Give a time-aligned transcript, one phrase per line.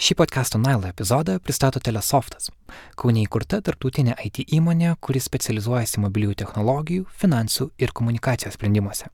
[0.00, 2.46] Šį podcast'o Nailo epizodą pristato Telesoftas,
[2.96, 9.10] Kaune įkurta tarptautinė IT įmonė, kuri specializuojasi mobiliųjų technologijų, finansų ir komunikacijos sprendimuose.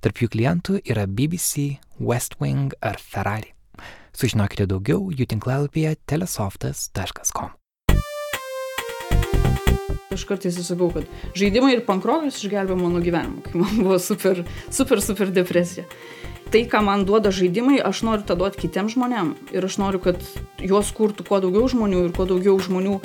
[0.00, 3.52] Tarp jų klientų yra BBC, West Wing ar Ferrari.
[4.16, 7.52] Sužinokite daugiau jų tinklalapyje telesoftas.com.
[10.16, 15.04] Aš kartais sakau, kad žaidimai ir pankrokas išgelbėjo mano gyvenimą, kai man buvo super, super,
[15.04, 15.84] super depresija
[16.52, 19.52] tai, ką man duoda žaidimai, aš noriu tą duoti kitiems žmonėms.
[19.56, 20.20] Ir aš noriu, kad
[20.60, 22.98] juos kurtų kuo daugiau žmonių ir kuo daugiau žmonių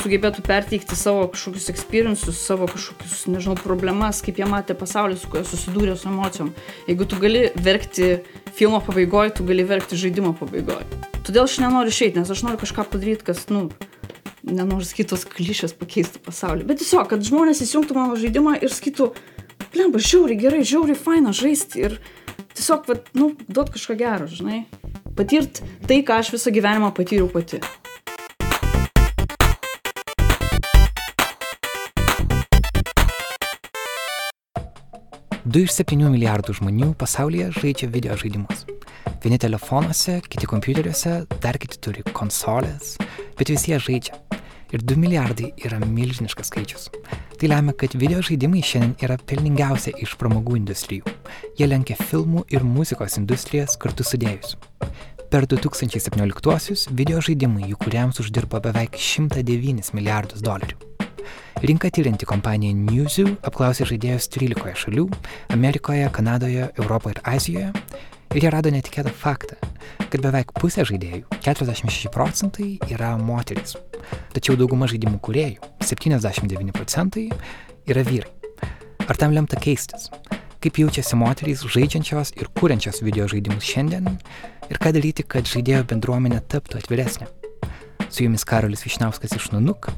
[0.00, 5.44] sugebėtų perteikti savo kažkokius experiences, savo kažkokius, nežinau, problemas, kaip jie matė pasaulį, su kuo
[5.46, 6.54] susidūrė su emocijom.
[6.88, 8.14] Jeigu tu gali verkti
[8.56, 10.88] filmo pabaigoje, tu gali verkti žaidimo pabaigoje.
[11.24, 13.68] Todėl aš nenoriu išeiti, nes aš noriu kažką padaryti, kas, nu,
[14.44, 16.66] nenoriu kitos klišės pakeisti pasaulį.
[16.68, 19.12] Bet tiesiog, kad žmonės įsijungtų mano žaidimą ir sakytų,
[19.78, 21.86] lemba, žiauriai gerai, žiauriai faina žaisti.
[21.86, 21.98] Ir
[22.54, 24.64] tiesiog, vat, nu, duot kažką gero, žinai.
[25.14, 27.60] Patirt tai, ką aš visą gyvenimą patyriau pati.
[35.44, 38.64] Du iš septynių milijardų žmonių pasaulyje žaidžia video žaidimus.
[39.22, 41.12] Vieni telefonuose, kiti kompiuteriuose,
[41.44, 42.96] dar kiti turi konsolės,
[43.38, 44.18] bet visi jie žaidžia.
[44.72, 46.88] Ir 2 milijardai yra milžiniškas skaičius.
[47.38, 51.10] Tai lemia, kad video žaidimai šiandien yra pelningiausia iš pramogų industrijų.
[51.58, 54.56] Jie lenkia filmų ir muzikos industrijas kartu sudėjus.
[55.30, 60.78] Per 2017-uosius video žaidimai jų kuriams uždirbo beveik 109 milijardus dolerių.
[61.64, 65.06] Rinka tyrinti kompanija Newzoo apklausė žaidėjus 13 šalių-
[65.56, 67.72] Amerikoje, Kanadoje, Europoje ir Azijoje.
[68.34, 69.54] Ir jie rado netikėtą faktą,
[70.10, 73.76] kad beveik pusė žaidėjų- 46 procentai- yra moteris.
[74.34, 77.30] Tačiau dauguma žaidimų kuriejų, 79 procentai,
[77.86, 78.32] yra vyrai.
[79.08, 80.10] Ar tam lemta keistis?
[80.60, 84.18] Kaip jaučiasi moterys žaidžiančios ir kuriančios video žaidimus šiandien?
[84.68, 87.28] Ir ką daryti, kad žaidėjo bendruomenė taptų atviresnė?
[88.10, 89.92] Su jumis Karolis Višnauskas iš Nunuk.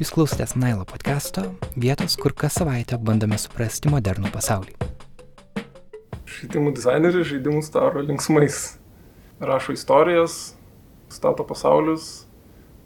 [0.00, 4.93] Jūs klausotės Nailo podcast'o, vietos, kur kas savaitę bandome suprasti modernų pasaulį.
[6.34, 8.76] Žaidimų dizaineriai žaidimus daro linksmais.
[9.38, 10.54] Rašo istorijas,
[11.12, 12.24] stato pasaulius,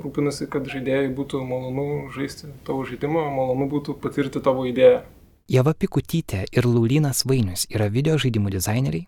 [0.03, 5.07] rūpinasi, kad žaidėjai būtų malonu žaisti tavo žaidimą, malonu būtų patirti tavo idėją.
[5.49, 9.07] Jeva Pikutytė ir Laulinas Vainius yra video žaidimų dizaineriai.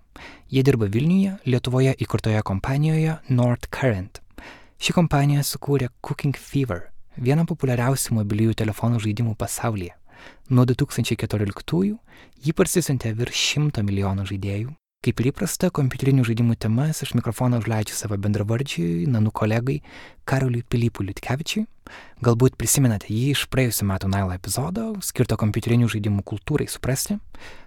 [0.48, 4.22] Jie dirba Vilniuje, Lietuvoje įkurtoje kompanijoje North Current.
[4.80, 6.86] Ši kompanija sukūrė Cooking Fever,
[7.20, 9.99] vieną populiariausių mobiliųjų telefonų žaidimų pasaulyje.
[10.50, 11.96] Nuo 2014-ųjų
[12.46, 17.94] jį parsisiuntė virš 100 milijonų žaidėjų Kaip ir įprasta, kompiuterinių žaidimų temas iš mikrofono užleidžiu
[17.96, 19.78] savo bendravardžiui, nanų kolegai
[20.28, 21.62] Karoliui Pilypui Liutkevičiui.
[22.20, 27.16] Galbūt prisimenate jį iš praėjusiu metu Nailo epizodo, skirto kompiuterinių žaidimų kultūrai suprasti.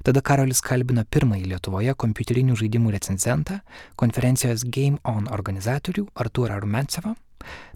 [0.06, 3.64] Tada Karolis kalbino pirmąjį Lietuvoje kompiuterinių žaidimų recenzentą,
[3.98, 7.16] konferencijos Game On organizatorių Arturą Rumencevą.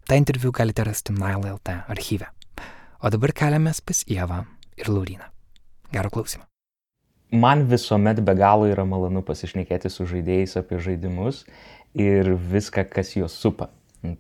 [0.06, 2.30] Ta interviu galite rasti Nailo LT archyve.
[3.02, 4.44] O dabar keliamės pas Ievą
[4.78, 5.34] ir Lauriną.
[5.92, 6.48] Gero klausimą
[7.32, 11.44] man visuomet be galo yra malonu pasišnekėti su žaidėjais apie žaidimus
[11.98, 13.70] ir viską, kas juos supa.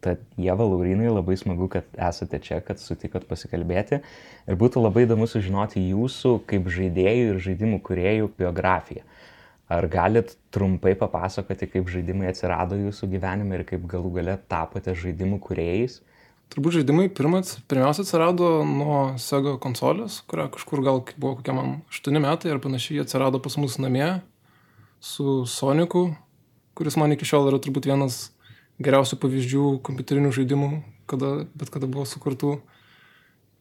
[0.03, 5.27] Tad Jeva Laurinai labai smagu, kad esate čia, kad sutikot pasikalbėti ir būtų labai įdomu
[5.29, 9.05] sužinoti jūsų kaip žaidėjų ir žaidimų kuriejų biografiją.
[9.71, 15.39] Ar galit trumpai papasakoti, kaip žaidimai atsirado jūsų gyvenime ir kaip galų gale tapote žaidimų
[15.43, 16.01] kuriejais?
[16.53, 22.21] Turbūt žaidimai pirmas, pirmiausia atsirado nuo Sega konsolės, kurią kažkur gal buvo kokie man 8
[22.23, 24.07] metai ar panašiai, atsirado pas mus namie
[25.03, 26.07] su Soniku,
[26.77, 28.29] kuris man iki šiol yra turbūt vienas
[28.81, 30.71] geriausių pavyzdžių kompiuterinių žaidimų,
[31.09, 32.57] kada, bet kada buvo sukurtų.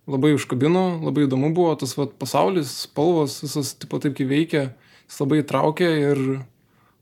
[0.07, 4.69] Labai užkabino, labai įdomu buvo tas vat, pasaulis, spalvos, visas tipo taip kaip veikia,
[5.09, 6.21] jis labai įtraukė ir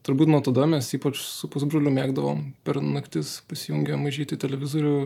[0.08, 4.96] turbūt nuo tada mes ypač su pusbroliu mėgdavom per naktis pasijungę mažyti televizorių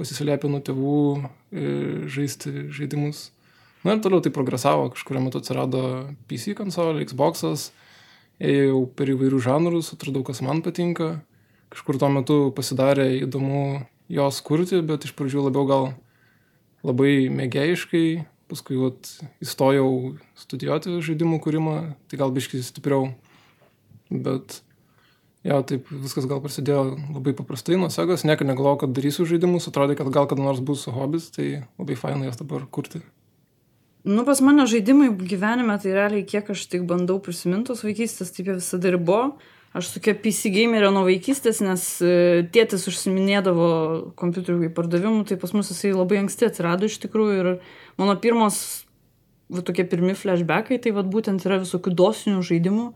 [0.00, 1.68] pasislėpę nuo tėvų e,
[2.10, 3.28] žaisti žaidimus.
[3.84, 5.82] Na ir toliau tai progresavo, kažkurio metu atsirado
[6.28, 7.70] PC konsolė, Xbox'as,
[8.40, 11.18] ėjau per įvairių žanrus, atradau, kas man patinka.
[11.72, 15.86] Kažkur tuo metu pasidarė įdomu jos kurti, bet iš pradžių labiau gal
[16.84, 18.04] labai mėgėjiškai,
[18.50, 19.12] paskui vat,
[19.44, 21.76] įstojau studijuoti žaidimų kūrimą,
[22.10, 23.12] tai gal biškai stipriau.
[24.10, 24.60] Bet
[25.46, 26.82] Jo, taip viskas gal prasidėjo
[27.14, 30.84] labai paprastai nuo segos, niekada negalvojau, kad darysiu žaidimus, atrodė, kad gal kada nors bus
[30.92, 33.00] hobis, tai labai fainai jas dabar kurti.
[34.04, 38.50] Nu, pas mane žaidimai gyvenime, tai realiai kiek aš tik bandau prisiminti tos vaikystės, taip
[38.50, 39.38] jie visada ir buvo.
[39.76, 42.14] Aš tokia PC gamerė nuo vaikystės, nes e,
[42.52, 43.68] tėtis užsiminėdavo
[44.18, 47.50] kompiuterių pardavimų, tai pas mus jisai labai anksti atsirado iš tikrųjų ir
[48.00, 48.58] mano pirmos,
[49.52, 52.88] va tokie pirmi flashbackai, tai va būtent yra visokių dosinių žaidimų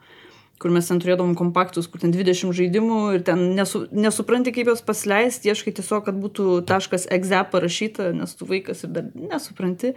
[0.62, 4.84] kur mes ten turėdavom kompaktus, kur ten 20 žaidimų ir ten nesu, nesupranti, kaip juos
[4.86, 9.94] pasileisti, ieškai tiesiog, kad būtų taškas exe parašyta, nes tu vaikas ir dar nesupranti,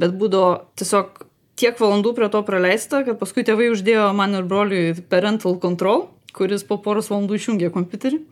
[0.00, 1.26] bet būdavo tiesiog
[1.60, 6.64] tiek valandų prie to praleista, kad paskui tėvai uždėjo man ir broliui parental control, kuris
[6.66, 8.22] po poros valandų išjungė kompiuterį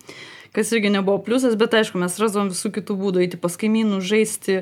[0.56, 4.60] kas irgi nebuvo pliusas, bet aišku, mes rasdavom visų kitų būdų, eiti pas kaimynų, žaisti.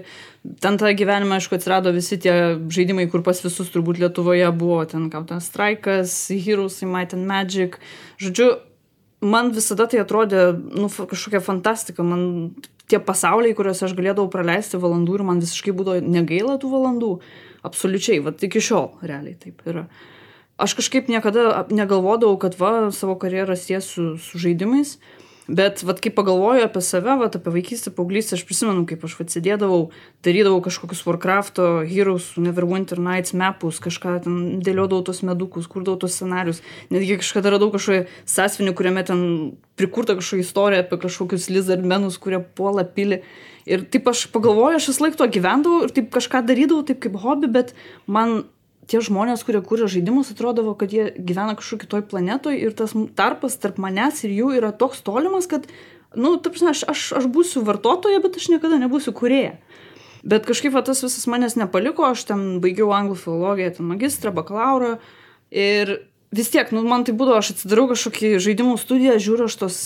[0.62, 2.34] Ten tą gyvenimą, aišku, atsirado visi tie
[2.72, 7.80] žaidimai, kur pas visus turbūt Lietuvoje buvo, ten Counter Strike'as, Heroes, Might and Magic.
[8.20, 8.50] Žodžiu,
[9.24, 12.52] man visada tai atrodė, nu, kažkokia fantastika, man
[12.88, 17.12] tie pasauliai, kuriuose aš galėdavau praleisti valandų ir man visiškai būdavo negaila tų valandų.
[17.66, 19.88] Absoliučiai, va, iki šiol realiai taip yra.
[20.58, 24.96] Aš kažkaip niekada negalvodavau, kad va, savo karjerą siesiu su žaidimais.
[25.48, 29.86] Bet, vad, kai pagalvoju apie save, vad, apie vaikystę, paauglystę, aš prisimenu, kaip aš atsėdėdavau,
[30.26, 36.60] darydavau kažkokius Warcraft'o, Heroes, Neverwinter Nights mapus, kažką ten dėliodavau tos medukus, kurdavau tos scenarius.
[36.92, 39.24] Netgi kažkada radau kažkokį sąsvinį, kuriame ten
[39.80, 43.22] prikurta kažkokia istorija apie kažkokius lizardmenus, kurie puola pilį.
[43.68, 47.16] Ir taip aš pagalvoju, aš vis laik to gyvendavau ir taip kažką darydavau, taip kaip
[47.24, 47.72] hobi, bet
[48.04, 48.42] man
[48.88, 53.58] tie žmonės, kurie kūrė žaidimus, atrodavo, kad jie gyvena kažkur kitoj planetoj ir tas tarpas
[53.60, 55.68] tarp manęs ir jų yra toks tolimas, kad,
[56.14, 59.58] na, nu, taip, aš, aš, aš būsiu vartotoja, bet aš niekada nebūsiu kurėja.
[60.28, 64.96] Bet kažkaip va, tas visas manęs nepaliko, aš ten baigiau anglų filologiją, ten magistrą, bakalauro
[65.54, 66.00] ir
[66.34, 69.78] vis tiek, nu, man tai būdavo, aš atsidarau kažkokį žaidimų studiją, žiūriu aš tos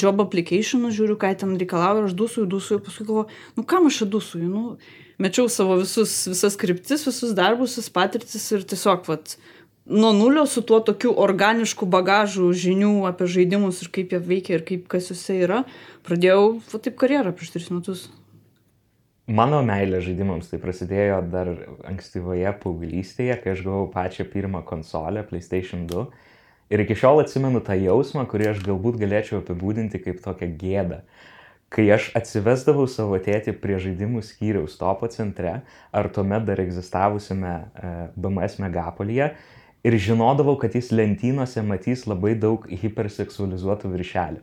[0.00, 4.08] job applicationus, žiūriu, ką ten reikalauja, aš dusuoju, dusuoju, paskui galvoju, nu kam aš čia
[4.14, 4.76] dusuoju, nu,
[5.18, 9.36] mečiau savo visus, visas kryptis, visus darbus, visas patirtis ir tiesiog, vat,
[9.86, 14.66] nuo nulio su tuo tokiu organišku bagažu žinių apie žaidimus ir kaip jie veikia ir
[14.68, 15.62] kaip kas juose yra,
[16.06, 18.08] pradėjau, va taip karjerą prieš tris metus.
[19.30, 21.48] Mano meilė žaidimams tai prasidėjo dar
[21.86, 26.06] ankstyvoje paauglystėje, kai aš gavau pačią pirmą konsolę PlayStation 2.
[26.74, 31.02] Ir iki šiol atsimenu tą jausmą, kurį aš galbūt galėčiau apibūdinti kaip tokią gėdą.
[31.72, 37.92] Kai aš atsivesdavau savo tėtį prie žaidimų skyriaus topo centre, ar tuomet dar egzistavusiame e,
[38.12, 39.30] BMS megapolyje,
[39.80, 44.42] ir žinodavau, kad jis lentynose matys labai daug hiperseksualizuotų viršelių.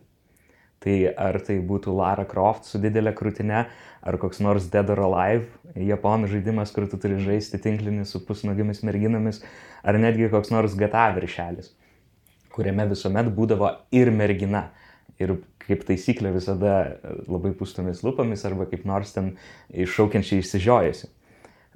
[0.80, 3.66] Tai ar tai būtų Lara Croft su didelė krūtinė,
[4.02, 8.82] ar koks nors Dead or Alive, japonų žaidimas, kur tu turi žaisti tinklinį su pusnogimis
[8.88, 9.44] merginomis,
[9.84, 11.74] ar netgi koks nors GTA viršelis,
[12.56, 14.70] kuriame visuomet būdavo ir mergina.
[15.20, 15.36] Ir
[15.70, 16.74] kaip taisyklė visada
[17.30, 19.36] labai pustomis lūpomis arba kaip nors ten
[19.70, 21.12] iššaukiančiai išsižiojusi.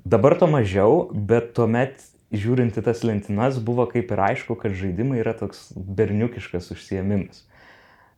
[0.04, 2.01] Dabar to mažiau, bet tuomet
[2.34, 7.45] žiūrint į tas lentinas buvo kaip ir aišku, kad žaidimai yra toks berniukiškas užsiemimas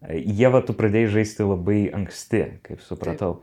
[0.06, 3.40] Jėva, tu pradėjai žaisti labai anksti, kaip supratau.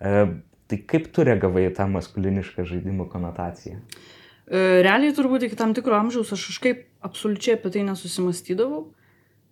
[0.00, 0.36] Taip.
[0.66, 3.76] Tai kaip tu reagavai tą maskulinišką žaidimų konotaciją?
[3.78, 8.88] E, realiai turbūt iki tam tikro amžiaus aš kažkaip absoliučiai apie tai nesusimastydavau,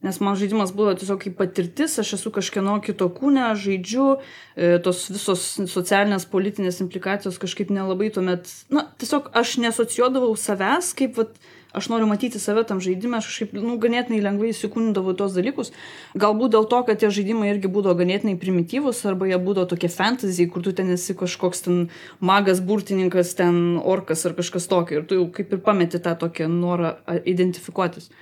[0.05, 4.07] nes man žaidimas buvo tiesiog kaip patirtis, aš esu kažkieno kito kūne, žaidžiu,
[4.55, 11.17] e, tos visos socialinės politinės implikacijos kažkaip nelabai tuomet, na, tiesiog aš nesocijuodavau savęs kaip,
[11.21, 11.39] vat,
[11.75, 15.73] aš noriu matyti save tam žaidime, aš kažkaip, nu, ganėtinai lengvai įsikūnydavau tos dalykus.
[16.21, 20.47] Galbūt dėl to, kad tie žaidimai irgi būdavo ganėtinai primityvus, arba jie būdavo tokie fantasy,
[20.51, 21.83] kur tu ten esi kažkoks ten
[22.21, 25.01] magas, burtininkas, ten orkas ar kažkas tokio.
[25.01, 26.95] Ir tu jau kaip ir pameti tą tokią norą
[27.27, 28.13] identifikuotis.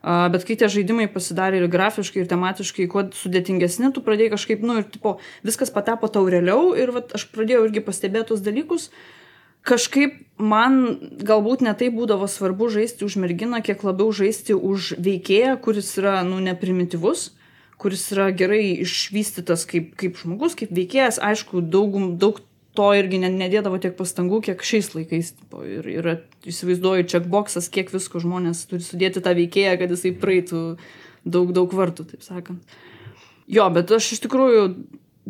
[0.00, 4.78] Bet kai tie žaidimai pasidarė ir grafiškai, ir tematiškai, kuo sudėtingesni, tu pradėjai kažkaip, nu,
[4.80, 8.88] ir tipo, viskas patapo tau realiau ir vat, aš pradėjau irgi pastebėti tos dalykus.
[9.68, 10.80] Kažkaip man
[11.20, 16.22] galbūt ne taip būdavo svarbu žaisti už merginą, kiek labiau žaisti už veikėją, kuris yra,
[16.24, 17.26] nu, neprimityvus,
[17.80, 21.20] kuris yra gerai išvystytas kaip, kaip žmogus, kaip veikėjas.
[21.20, 22.40] Aišku, daug, daug
[22.78, 25.32] to irgi nedėdavo tiek pastangų, kiek šiais laikais.
[25.40, 26.16] Tipo, ir yra,
[26.48, 30.62] įsivaizduoju, checkboxas, kiek visko žmonės turi sudėti tą veikėją, kad jisai praeitų
[31.26, 32.78] daug, daug vartų, taip sakant.
[33.50, 34.64] Jo, bet aš iš tikrųjų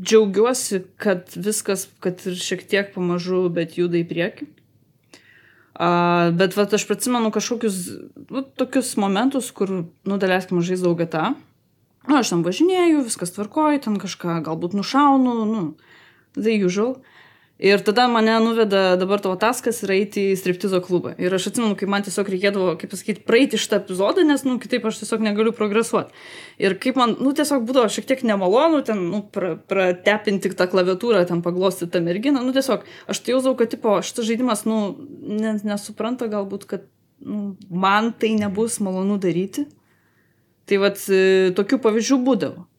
[0.00, 4.50] džiaugiuosi, kad viskas, kad ir šiek tiek pamažu, bet juda į priekį.
[5.80, 7.76] Uh, bet vat, aš prisimenu kažkokius
[8.28, 11.30] nu, tokius momentus, kur, nu, daleiskim, žaisdavau GTA.
[12.04, 15.62] Nu, aš tam važinėjau, viskas tvarkoju, ten kažką galbūt nušaunu, nu,
[16.37, 17.00] the usual.
[17.60, 21.10] Ir tada mane nuveda dabar tavo taskas yra eiti į striptizo klubą.
[21.20, 24.86] Ir aš atsimenu, kaip man tiesiog reikėdavo, kaip pasakyti, praeiti šitą epizodą, nes, nu, kitaip
[24.88, 26.16] aš tiesiog negaliu progresuoti.
[26.56, 31.20] Ir kaip man, nu, tiesiog būdavo šiek tiek nemalonu, ten, nu, pra, pratepinti tą klaviatūrą,
[31.28, 34.80] ten paglosti tą merginą, nu, tiesiog aš tai jausau, kad, tipo, šitas žaidimas, nu,
[35.60, 36.88] nesupranta galbūt, kad,
[37.20, 39.68] nu, man tai nebus malonu daryti.
[40.64, 42.70] Tai vad, e, tokių pavyzdžių būdavo.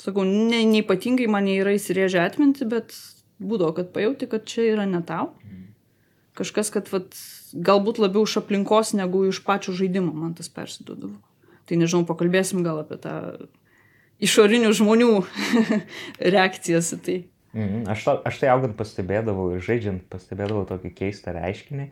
[0.00, 2.96] Sakau, ne, neipatingai man jie yra įsirėžę atminti, bet
[3.44, 5.32] būdavo, kad pajauti, kad čia yra ne tau.
[6.38, 7.12] Kažkas, kad vat,
[7.52, 11.18] galbūt labiau iš aplinkos negu iš pačių žaidimų man tas persiduodavo.
[11.68, 13.16] Tai nežinau, pakalbėsim gal apie tą
[14.22, 15.10] išorinių žmonių
[16.34, 17.18] reakcijas į tai.
[17.52, 17.84] Mhm.
[17.92, 21.90] Aš, to, aš tai augant pastebėdavau ir žaidžiant pastebėdavau tokį keistą reiškinį.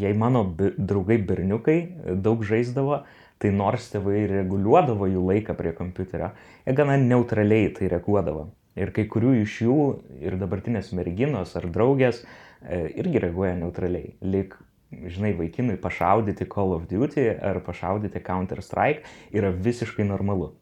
[0.00, 1.78] Jei mano bi draugai berniukai
[2.24, 3.02] daug žaisdavo,
[3.40, 6.32] tai nors tėvai reguliuodavo jų laiką prie kompiuterio,
[6.64, 8.48] jie gana neutraliai tai reaguodavo.
[8.78, 9.78] Ir kai kurių iš jų
[10.22, 14.14] ir dabartinės merginos ar draugės e, irgi reaguoja neutraliai.
[14.22, 14.54] Lik,
[14.90, 19.02] žinai, vaikinui pašaudyti Call of Duty ar pašaudyti Counter Strike
[19.34, 20.52] yra visiškai normalu.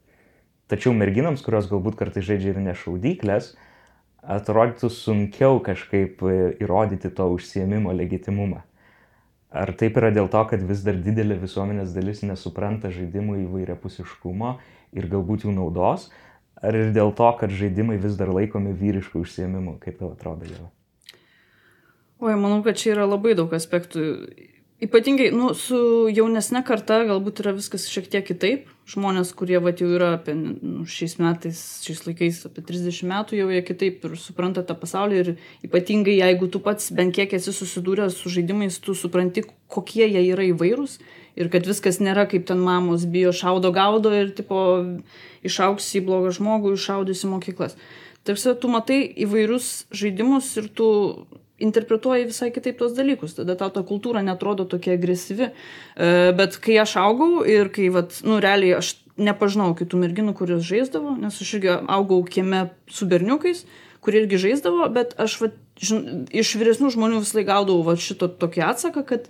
[0.69, 3.55] Tačiau merginams, kurios galbūt kartai žaidžia ir nešaudyklės,
[4.21, 8.65] atrodytų sunkiau kažkaip e, įrodyti to užsiemimo legitimumą.
[9.49, 14.59] Ar taip yra dėl to, kad vis dar didelė visuomenės dalis nesupranta žaidimų įvairiapusiškumo
[14.93, 16.11] ir galbūt jų naudos,
[16.63, 20.69] ar ir dėl to, kad žaidimai vis dar laikomi vyriškų užsiemimu, kaip tau atrodo jau?
[22.19, 24.07] Oi, manau, kad čia yra labai daug aspektų
[24.79, 25.77] Ypatingai, nu, su
[26.15, 28.69] jaunesne karta galbūt yra viskas šiek tiek kitaip.
[28.89, 33.49] Žmonės, kurie va jau yra apie, nu, šiais metais, šiais laikais apie 30 metų, jau
[33.51, 35.19] jie kitaip ir supranta tą pasaulį.
[35.19, 35.33] Ir
[35.67, 40.47] ypatingai, jeigu tu pats bent kiek esi susidūręs su žaidimais, tu supranti, kokie jie yra
[40.53, 41.01] įvairūs.
[41.39, 44.61] Ir kad viskas nėra kaip ten mamos bijo šaudo gaudo ir tipo
[45.47, 47.77] išauksi į blogą žmogų, išaudysi mokyklas.
[48.27, 50.89] Tarsi tu matai įvairius žaidimus ir tu
[51.59, 55.51] interpretuoji visai kitaip tuos dalykus, tada tau ta kultūra netrodo tokia agresyvi.
[55.51, 60.63] E, bet kai aš augau ir kai, vat, nu, realiai aš nepažinau kitų merginų, kurios
[60.67, 63.65] žaisdavo, nes aš irgi augau kieme su berniukais,
[64.05, 68.65] kurie irgi žaisdavo, bet aš vat, žin, iš vyresnių žmonių visai gaudavau vat, šito tokį
[68.69, 69.27] atsaką, kad,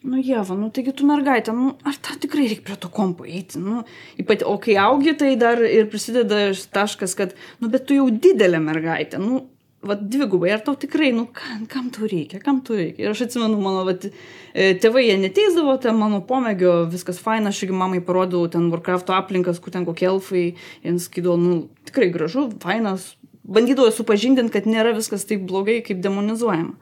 [0.00, 3.60] nu, Jeva, nu, taigi tu mergaitė, nu, ar tau tikrai reikia prie to kompo eiti,
[3.60, 3.82] nu,
[4.20, 8.62] ypat, o kai augi, tai dar ir prisideda taškas, kad, nu, bet tu jau didelė
[8.64, 9.42] mergaitė, nu,
[9.86, 13.06] vat dvigubai, ar tau tikrai, nu, kam, kam tau reikia, kam tau reikia.
[13.06, 14.04] Ir aš atsimenu, mano vat,
[14.52, 19.12] e, tėvai jie neteisdavo, ten mano pomėgio, viskas faina, aš irgi mamai parodavau ten Warcraft
[19.16, 20.44] aplinkas, kur ten kokie elfai,
[20.84, 23.14] jiems skydavo, nu, tikrai gražu, fainas,
[23.48, 26.76] bandydavo supažindinti, kad nėra viskas taip blogai, kaip demonizuojama.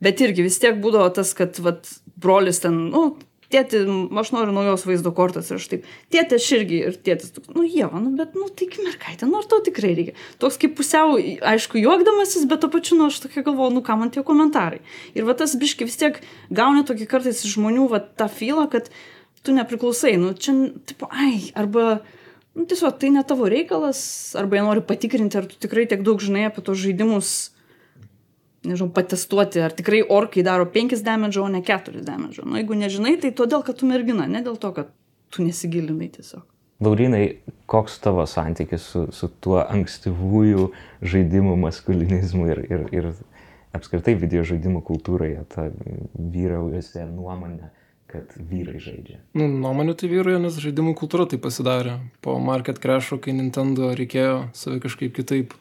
[0.00, 3.04] Bet irgi vis tiek būdavo tas, kad vat, brolis ten, nu,
[3.50, 3.80] tėti,
[4.20, 8.00] aš noriu naujos vaizdo kortos ir aš taip, tėtė aš irgi ir tėtis, nu Jeva,
[8.02, 10.14] nu bet, nu taigi mergaitė, nu ar tau tikrai reikia.
[10.42, 14.14] Toks kaip pusiau, aišku, juokdamasis, bet to pačiu, nu aš tokia galvoju, nu ką man
[14.14, 14.80] tie komentarai.
[15.18, 16.20] Ir va tas biški vis tiek
[16.54, 18.90] gauni tokį kartais žmonių va tą filą, kad
[19.42, 20.54] tu nepriklausai, nu čia,
[20.86, 22.02] tipo, ai, arba,
[22.54, 24.02] nu tiesiog tai ne tavo reikalas,
[24.38, 27.50] arba jie nori patikrinti, ar tu tikrai tiek daug žinai apie tos žaidimus
[28.66, 32.44] nežinau, patestuoti, ar tikrai orkai daro 5 damage, o ne 4 damage.
[32.44, 34.92] Nu, jeigu nežinai, tai todėl, kad tu mergina, ne dėl to, kad
[35.32, 36.44] tu nesigilinai tiesiog.
[36.80, 37.24] Laurinai,
[37.68, 40.70] koks tavo santykis su, su tuo ankstyvųjų
[41.04, 43.10] žaidimų maskulinizmu ir, ir, ir
[43.76, 45.68] apskritai video žaidimų kultūroje, ta
[46.16, 47.68] vyraujusi nuomonė,
[48.10, 49.20] kad vyrai žaidžia?
[49.36, 51.98] Nu, nuomonė tai vyrauja, nes žaidimų kultūra tai pasidarė.
[52.24, 55.54] Po market crasho, kai Nintendo reikėjo save kažkaip kitaip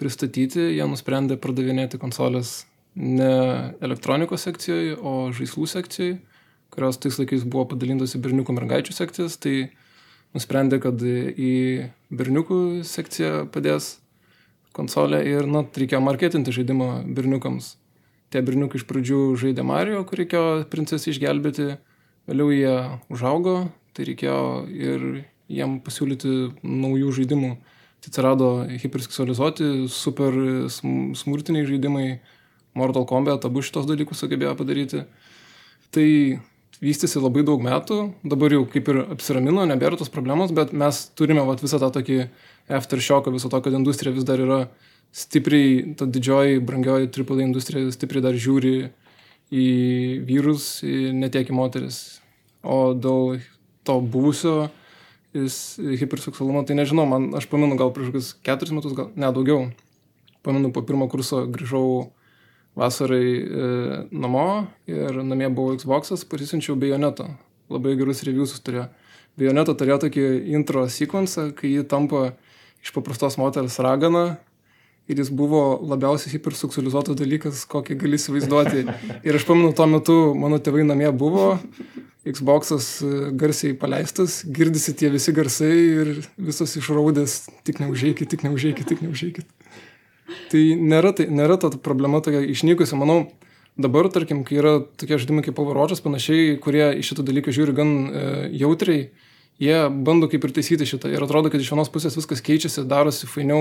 [0.00, 2.62] pristatyti, jie nusprendė pardavinėti konsolės
[2.96, 6.18] ne elektronikos sekcijoje, o žaislų sekcijoje,
[6.72, 9.72] kurios tais laikais buvo padalintos į berniukų mergaičių sekcijas, tai
[10.36, 11.52] nusprendė, kad į
[12.12, 13.98] berniukų sekciją padės
[14.76, 17.76] konsolę ir, na, reikėjo marketinti žaidimą berniukams.
[18.32, 21.74] Tie berniukai iš pradžių žaidė Mario, kur reikėjo princesį išgelbėti,
[22.30, 22.76] vėliau jie
[23.12, 23.56] užaugo,
[23.92, 24.40] tai reikėjo
[24.72, 25.04] ir
[25.52, 26.32] jiem pasiūlyti
[26.64, 27.52] naujų žaidimų
[28.08, 30.34] atsirado hiperseksualizuoti, super
[30.70, 32.06] smurtiniai žaidimai,
[32.74, 35.02] Mortal Kombat, abu šitos dalykus sugebėjo padaryti.
[35.92, 36.06] Tai
[36.82, 41.44] vystėsi labai daug metų, dabar jau kaip ir apsiramino, nebėra tos problemos, bet mes turime
[41.46, 42.18] vat, visą tą tokį
[42.72, 44.60] aftershocką, viso to, kad industrija vis dar yra
[45.12, 48.76] stipriai, ta didžioji, brangioji AAA industrija stipriai dar žiūri
[49.52, 49.66] į
[50.26, 52.00] vyrus, netiek į moteris.
[52.64, 53.42] O dėl
[53.84, 54.70] to buvusio
[55.32, 59.70] hiperseksualumą, tai nežinau, man, aš pamenu gal prieš kokius keturis metus, gal ne daugiau.
[60.44, 62.10] Pamenu, po pirmo kurso grįžau
[62.76, 63.70] vasarai e,
[64.12, 67.30] namo ir namie buvo Xbox'as, pasisinčiau Bajonetą.
[67.72, 68.88] Labai gerus reviewsus turėjo.
[69.40, 72.32] Bajonetą turėjo tokį intro sequence, kai ji tampa
[72.84, 74.40] iš paprastos moters ragana
[75.12, 78.86] ir jis buvo labiausiai hiperseksualizuotas dalykas, kokį gali įsivaizduoti.
[79.22, 81.54] Ir aš pamenu, tuo metu mano tėvai namie buvo,
[82.22, 88.86] Xbox'as e, garsiai paleistas, girdisi tie visi garsai ir visos išraudės, tik neužėkit, tik neužėkit,
[88.86, 89.48] tik neužėkit.
[90.52, 93.24] Tai nėra, tai nėra ta problema tokia išnykusi, manau,
[93.74, 97.92] dabar, tarkim, kai yra tokie žaidimai kaip Overwatch'as panašiai, kurie į šitą dalyką žiūri gan
[97.98, 98.24] e,
[98.62, 99.08] jautriai,
[99.60, 101.10] jie bando kaip ir taisyti šitą.
[101.12, 103.60] Ir atrodo, kad iš vienos pusės viskas keičiasi, darosi fainiau,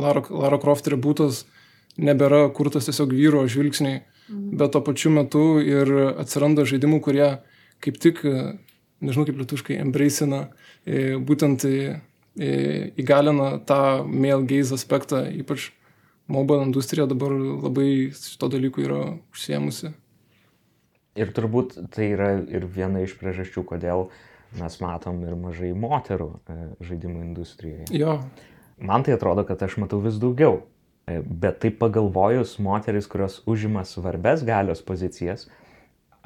[0.00, 1.44] Lara, Lara Croft rebootas
[1.98, 5.90] nebėra kurtas tiesiog vyro žvilgsniai bet tuo pačiu metu ir
[6.20, 7.28] atsiranda žaidimų, kurie
[7.84, 8.20] kaip tik,
[9.04, 10.48] nežinau kaip lietuškai, embracina,
[10.84, 11.64] e, būtent
[12.38, 15.72] įgalina tą male gaze aspektą, ypač
[16.30, 19.00] mobile industrija dabar labai šito dalyku yra
[19.32, 19.94] užsiemusi.
[21.18, 24.06] Ir turbūt tai yra ir viena iš priežasčių, kodėl
[24.56, 26.30] mes matom ir mažai moterų
[26.80, 27.88] žaidimų industrijoje.
[27.92, 28.18] Jo.
[28.78, 30.62] Man tai atrodo, kad aš matau vis daugiau.
[31.08, 35.46] Bet taip pagalvojus, moteris, kurios užima svarbes galios pozicijas,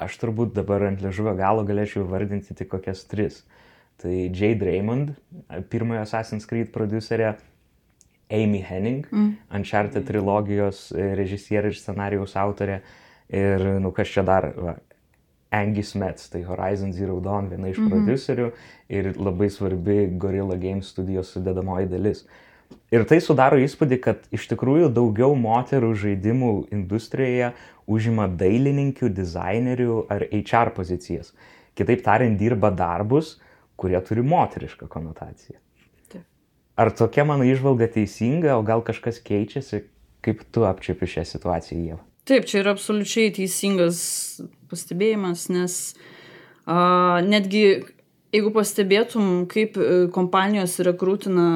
[0.01, 3.41] aš turbūt dabar ant liežuvio galo galėčiau vardinti tik kokias tris.
[4.01, 5.13] Tai Jade Raymond,
[5.71, 7.37] pirmojo Assassin's Creed producerė,
[8.33, 9.29] Amy Henning, mm.
[9.55, 12.81] Uncharted trilogijos režisierė ir scenarijaus autorė.
[13.33, 14.75] Ir, nu, kas čia dar, va,
[15.53, 17.91] Angie Smets, tai Horizon Zero Dawn, viena iš mm -hmm.
[17.91, 18.51] producerių
[18.89, 22.25] ir labai svarbi Gorilla Games studijos sudėdamoji dalis.
[22.91, 27.51] Ir tai sudaro įspūdį, kad iš tikrųjų daugiau moterų žaidimų industrijoje
[27.87, 31.33] užima dailininkių, dizainerių ar HR pozicijas.
[31.75, 33.39] Kitaip tariant, dirba darbus,
[33.75, 35.57] kurie turi moterišką konotaciją.
[36.75, 39.83] Ar tokia mano išvalga teisinga, o gal kažkas keičiasi,
[40.25, 42.01] kaip tu apčiapi šią situaciją, Jėva?
[42.25, 43.99] Taip, čia yra absoliučiai teisingas
[44.73, 45.79] pastebėjimas, nes
[46.65, 47.65] a, netgi
[48.33, 51.47] jeigu pastebėtum, kaip e, kompanijos rekrūtina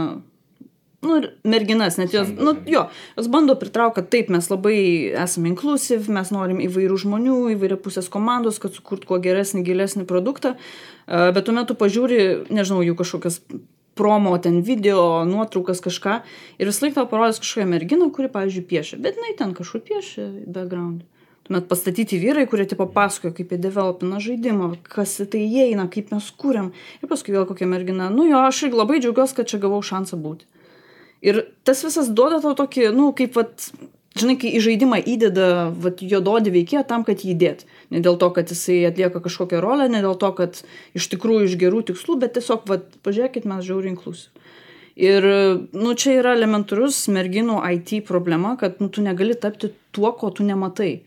[1.07, 2.83] nu, merginas, net jos, nu, jo,
[3.17, 4.77] jos bando pritraukti, kad taip, mes labai
[5.25, 10.55] esame inklusiv, mes norim įvairių žmonių, įvairia pusės komandos, kad sukurt kuo geresnį, gilesnį produktą,
[11.07, 12.21] bet tuomet tu pažiūri,
[12.53, 13.41] nežinau, jų kažkokias
[13.97, 16.19] promo, ten video, nuotraukas kažką
[16.61, 20.27] ir vis laik tau parodys kažkokią merginą, kuri, pavyzdžiui, piešia, bet jinai ten kažkur piešia
[20.45, 21.05] background.
[21.47, 26.09] Tuomet pastatyti vyrai, kurie tipo pasakoja, kaip jie developina žaidimą, kas į tai įeina, kaip
[26.11, 26.73] mes kūriam.
[26.99, 30.43] Ir paskui vėl kokia mergina, nu jo, aš labai džiaugiuosi, kad čia gavau šansą būti.
[31.23, 33.69] Ir tas visas duoda tau tokį, nu, kaip, vat,
[34.19, 37.63] žinai, kai į žaidimą įdeda vat, juododį veikėją tam, kad jį įdėt.
[37.95, 40.59] Ne dėl to, kad jisai atlieka kažkokią rolę, ne dėl to, kad
[40.99, 44.35] iš tikrųjų iš gerų tikslų, bet tiesiog, vat, pažiūrėkit, mes žiauriai inklusiv.
[44.97, 45.23] Ir,
[45.77, 50.43] nu, čia yra elementarus merginų IT problema, kad, nu, tu negali tapti tuo, ko tu
[50.43, 51.06] nematai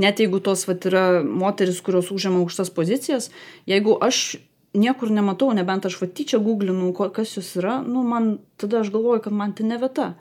[0.00, 3.30] net jeigu tos vat yra moterys, kurios užima aukštas pozicijas,
[3.68, 4.38] jeigu aš
[4.76, 9.24] niekur nematau, nebent aš va tyčia googlinu, kas jūs yra, nu, man tada aš galvoju,
[9.24, 10.12] kad man tai ne vieta.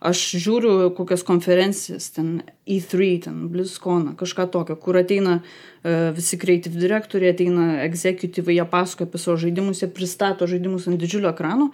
[0.00, 5.42] Aš žiūriu kokias konferencijas, ten E3, ten BlizzCon, kažką tokio, kur ateina
[5.82, 11.32] visi creative direktoriai, ateina executive, jie pasakoja apie savo žaidimus, jie pristato žaidimus ant didžiulio
[11.32, 11.70] ekrano.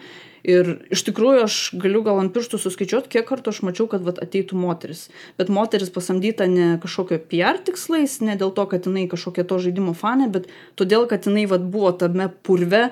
[0.47, 4.21] Ir iš tikrųjų aš galiu gal ant pirštų suskaičiuot kiek kartų aš mačiau kad vat
[4.23, 5.09] ateitų moteris.
[5.41, 9.97] Bet moteris pasamdyta ne kažkokio PR tikslais ne dėl to kad jinai kažkokia to žaidimo
[9.99, 10.47] fanė bet
[10.79, 12.85] todėl kad jinai vat buvo tame purve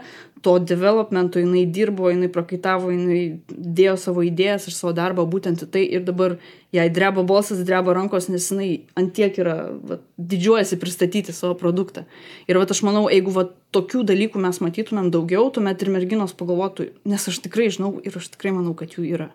[0.44, 5.70] to developmento jinai dirbo jinai prakaitavo jinai dėjo savo idėjas ir savo darbą būtent į
[5.70, 5.85] tai.
[5.87, 6.37] Ir dabar
[6.74, 9.54] jai dreba balsas dreba rankos nes jinai ant tiek yra
[9.90, 12.02] vat didžiuojasi pristatyti savo produktą.
[12.50, 16.90] Ir vat aš manau jeigu vat tokių dalykų mes matytumėm daugiau tuomet ir merginos pagalvotų
[17.10, 19.30] nes aš tikrai žinau ir aš tikrai manau kad jų yra.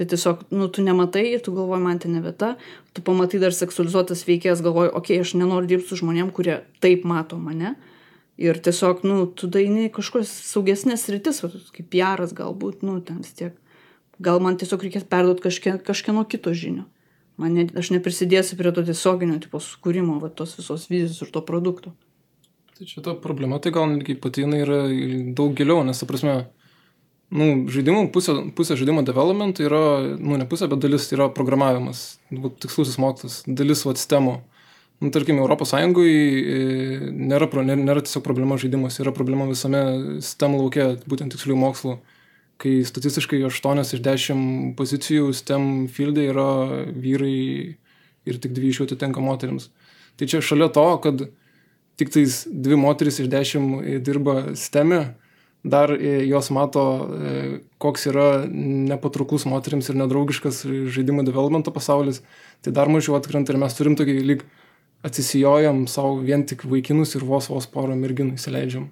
[0.00, 2.54] Bet tiesiog nu tu nematai ir tu galvoji man tai ne vieta
[2.96, 7.36] tu pamatai dar seksualizuotas veikėjas galvoji okei aš nenoriu dirbt su žmonėm kurie taip mato
[7.36, 7.76] mane.
[8.40, 13.52] Ir tiesiog nu tu kažkokias saugesnes sritis vat kaip piaras galbūt nu ten vis tiek
[14.20, 16.84] gal man tiesiog reikės perduot kažkie, kažkieno kito žinių.
[17.40, 21.40] Man ne, aš neprisidėsiu prie to tiesioginio tipo sukūrimo, va, tos visos vizijos ir to
[21.46, 21.94] produkto.
[22.76, 24.80] Tai čia ta problema, tai gal netgi pati jinai yra
[25.36, 26.34] daug giliau, nes, ta prasme,
[27.32, 29.82] nu, žaidimų, pusė, pusė žaidimo development yra,
[30.20, 34.38] nu, ne pusė, bet dalis yra programavimas, nu, tikslusis mokslas, dalis va, sistemų.
[35.00, 39.80] Nu, tarkim, Europos Sąjungoje nėra, nėra, nėra tiesiog problema žaidimas, yra problema visame
[40.20, 41.96] sistemų laukia, būtent tikslių mokslų
[42.60, 46.50] kai statistiškai 8 iš 10 pozicijų STEM fieldai yra
[46.92, 47.76] vyrai
[48.28, 49.70] ir tik 2 iš jų atitenka moteriams.
[50.20, 51.24] Tai čia šalia to, kad
[52.00, 55.00] tik tais 2 moteris iš 10 dirba STEM, e,
[55.64, 62.22] dar e, jos mato, e, koks yra nepatrauklus moteriams ir nedraugiškas žaidimų developmento pasaulis,
[62.64, 64.46] tai dar mažiau atkrenta ir mes turim tokį lyg
[65.04, 68.90] atsisijojam savo vien tik vaikinus ir vos vos porą merginų įsileidžiam.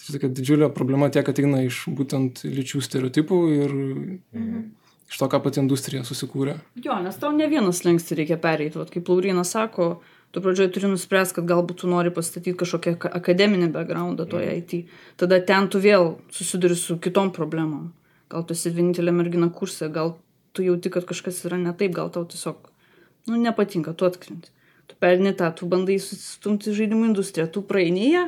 [0.00, 4.62] Tai tokia didžiulė problema tiek ateina iš būtent lyčių stereotipų ir mhm.
[5.10, 6.56] iš to, ką pati industrija susikūrė.
[6.80, 8.80] Jo, nes tau ne vienas lengsti reikia pereiti.
[8.80, 9.90] Vat, kaip Laurina sako,
[10.32, 14.64] tu pradžioje turi nuspręsti, kad galbūt tu nori pastatyti kažkokią akademinį backgroundą toje mhm.
[14.64, 14.98] IT.
[15.20, 17.90] Tada ten tu vėl susiduri su kitom problemom.
[18.30, 20.14] Gal tu esi vienintelė mergina kursė, gal
[20.56, 22.70] tu jauti, kad kažkas yra ne taip, gal tau tiesiog
[23.28, 24.52] nu, nepatinka, tu atkrenti.
[24.90, 28.24] Tu perni tą, tu bandai sustumti žaidimų industriją, tu praeini ją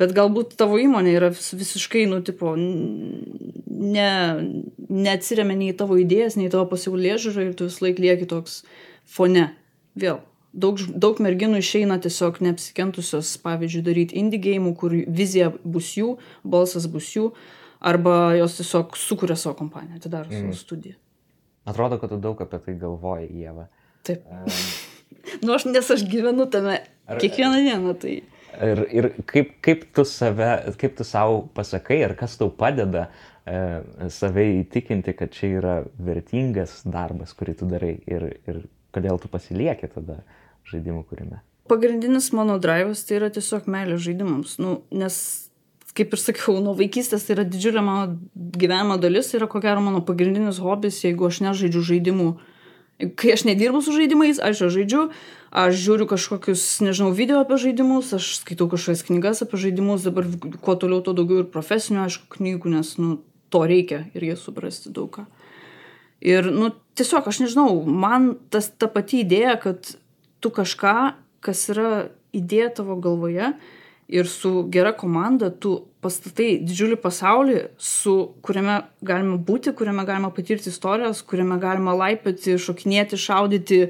[0.00, 4.10] bet galbūt tavo įmonė yra visiškai, nu, tipo, ne,
[4.88, 8.60] neatsiriamė nei tavo idėjas, nei tavo pasaulė žiūrą ir tu vis laik lieki toks
[9.16, 9.48] fone.
[9.96, 10.20] Vėl,
[10.52, 16.88] daug, daug merginų išeina tiesiog neapsikentusios, pavyzdžiui, daryti indie gėjimų, kur vizija bus jų, balsas
[16.92, 17.30] bus jų,
[17.80, 20.44] arba jos tiesiog sukuria savo kompaniją, atidaro mm.
[20.44, 21.00] savo studiją.
[21.66, 23.70] Atrodo, kad tu daug apie tai galvoji, Jėva.
[24.06, 24.28] Taip.
[25.42, 28.12] Nu, aš, nes aš gyvenu tame Ar- kiekvieną dieną, tai
[28.62, 33.06] Ir, ir kaip, kaip tu save, kaip tu savo pasakai, ar kas tau padeda
[33.44, 33.58] e,
[34.12, 38.62] save įtikinti, kad čia yra vertingas darbas, kurį tu darai ir, ir
[38.96, 40.22] kodėl tu pasilieki tada
[40.70, 41.42] žaidimų kūrime.
[41.68, 44.56] pagrindinis mano drivas tai yra tiesiog meilė žaidimams.
[44.62, 45.16] Nu, nes,
[45.98, 50.00] kaip ir sakiau, nuo vaikystės tai yra didžiulė mano gyvenimo dalis, yra ko gero mano
[50.06, 52.30] pagrindinis hobis, jeigu aš nežaidžiu žaidimų.
[52.96, 55.02] Kai aš nedirbu su žaidimais, aš jau žaidžiu,
[55.52, 60.24] aš žiūriu kažkokius, nežinau, video apie žaidimus, aš skaitau kažkokias knygas apie žaidimus, dabar
[60.64, 63.18] kuo toliau, tuo daugiau ir profesinių, aišku, knygų, nes, nu,
[63.52, 65.26] to reikia ir jie suprasti daug ką.
[66.24, 69.92] Ir, nu, tiesiog, aš nežinau, man tas ta pati idėja, kad
[70.40, 70.96] tu kažką,
[71.44, 71.90] kas yra
[72.36, 73.52] idėja tavo galvoje
[74.08, 78.14] ir su gera komanda, tu pastatai didžiulį pasaulį, su
[78.46, 83.80] kuriame galima būti, kuriame galima patirti istorijas, kuriame galima laipėti, šokinėti, šaudyti.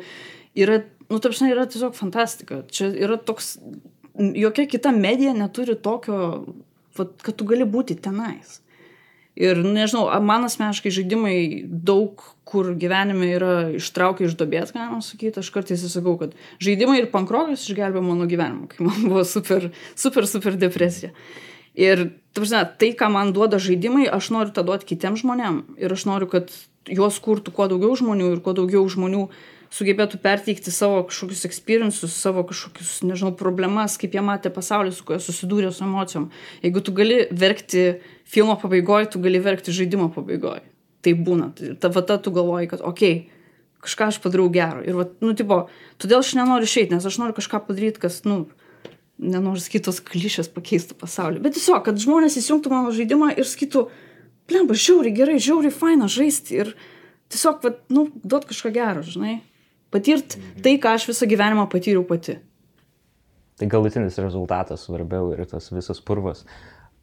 [0.57, 2.63] Yra, nu, taip žinai, yra tiesiog fantastika.
[2.73, 3.57] Čia yra toks,
[4.17, 6.47] jokia kita medija neturi tokio,
[6.97, 8.63] vat, kad tu gali būti tenais.
[9.37, 11.37] Ir, nu, nežinau, man asmeniškai žaidimai
[11.69, 15.43] daug kur gyvenime yra ištraukę iš dobės, galima sakyti.
[15.43, 20.29] Aš kartais įsakau, kad žaidimai ir pankrokas išgelbėjo mano gyvenimą, kai man buvo super, super,
[20.31, 21.11] super depresija.
[21.77, 22.07] Ir,
[22.37, 25.75] prasme, tai, ką man duoda žaidimai, aš noriu tą duoti kitiems žmonėms.
[25.83, 26.55] Ir aš noriu, kad
[26.87, 29.27] juos kurtų kuo daugiau žmonių ir kuo daugiau žmonių
[29.75, 35.19] sugebėtų perteikti savo kažkokius experiences, savo kažkokius, nežinau, problemas, kaip jie matė pasaulį, su kuo
[35.21, 36.31] susidūrė su emocijom.
[36.63, 37.89] Jeigu tu gali verkti
[38.25, 40.63] filmo pabaigoje, tu gali verkti žaidimo pabaigoje.
[41.07, 41.53] Tai būna.
[41.55, 43.37] Tai Ta vata tu galvoji, kad, okei, okay,
[43.87, 44.83] kažką aš padariau gero.
[44.83, 45.67] Ir, vat, nu, tipo,
[46.03, 48.45] todėl aš nenoriu išeiti, nes aš noriu kažką padaryti, kas, nu,
[49.23, 51.43] nenoriu kitos klišės pakeistų pasaulį.
[51.45, 53.87] Bet tiesiog, kad žmonės įsijungtų mano žaidimą ir sakytų,
[54.51, 56.75] blemba, žiauriai gerai, žiauriai faina žaisti ir
[57.33, 59.39] tiesiog, vat, nu, duot kažką gero, žinai.
[59.95, 62.41] Patirt tai, ką aš visą gyvenimą patyriau pati.
[63.57, 66.43] Tai galutinis rezultatas svarbiau ir tas visas purvas,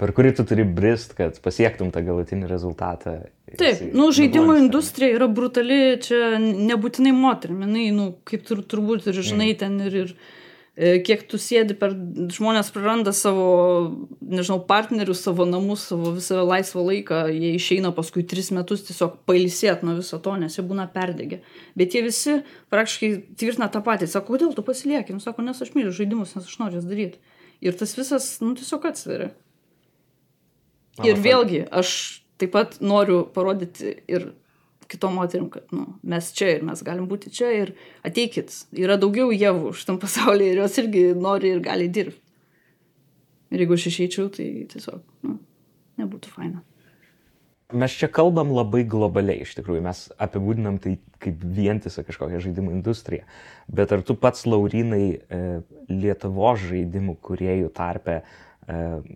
[0.02, 3.18] per kurį tu turi brist, kad pasiektum tą galutinį rezultatą.
[3.54, 9.12] Taip, Jisai nu, žaidimų industrija yra brutali, čia nebūtinai moterim, jinai, nu, kaip tur, turbūt
[9.12, 10.14] ir žinai ten ir, ir
[10.74, 11.94] e, kiek tu sėdi per,
[12.34, 13.46] žmonės praranda savo,
[14.26, 19.86] nežinau, partnerius, savo namus, savo visą laisvą laiką, jie išeina paskui tris metus tiesiog pailsėt
[19.86, 21.44] nuo viso to, nes jie būna perdegę.
[21.78, 22.40] Bet jie visi
[22.74, 26.50] praktiškai tvirtina tą patį, sako, kodėl tu pasilieki, nu, sako, nes aš myliu žaidimus, nes
[26.50, 27.22] aš noriu jas daryti.
[27.64, 29.30] Ir tas visas, nu, tiesiog atsveria.
[31.02, 31.90] Ir vėlgi, aš
[32.42, 34.34] taip pat noriu parodyti ir
[34.92, 37.72] kitom moterim, kad nu, mes čia ir mes galim būti čia ir
[38.06, 38.54] ateikit.
[38.78, 42.22] Yra daugiau jėvų šitam pasaulyje ir jos irgi nori ir gali dirbti.
[43.54, 45.40] Ir jeigu aš išeičiau, tai tiesiog nu,
[46.02, 46.64] nebūtų faina.
[47.74, 53.26] Mes čia kalbam labai globaliai, iš tikrųjų, mes apibūdinam tai kaip vientisą kažkokią žaidimų industriją.
[53.66, 55.40] Bet ar tu pats, Laurinai, e,
[55.90, 58.26] Lietuvo žaidimų kuriejų tarpe e,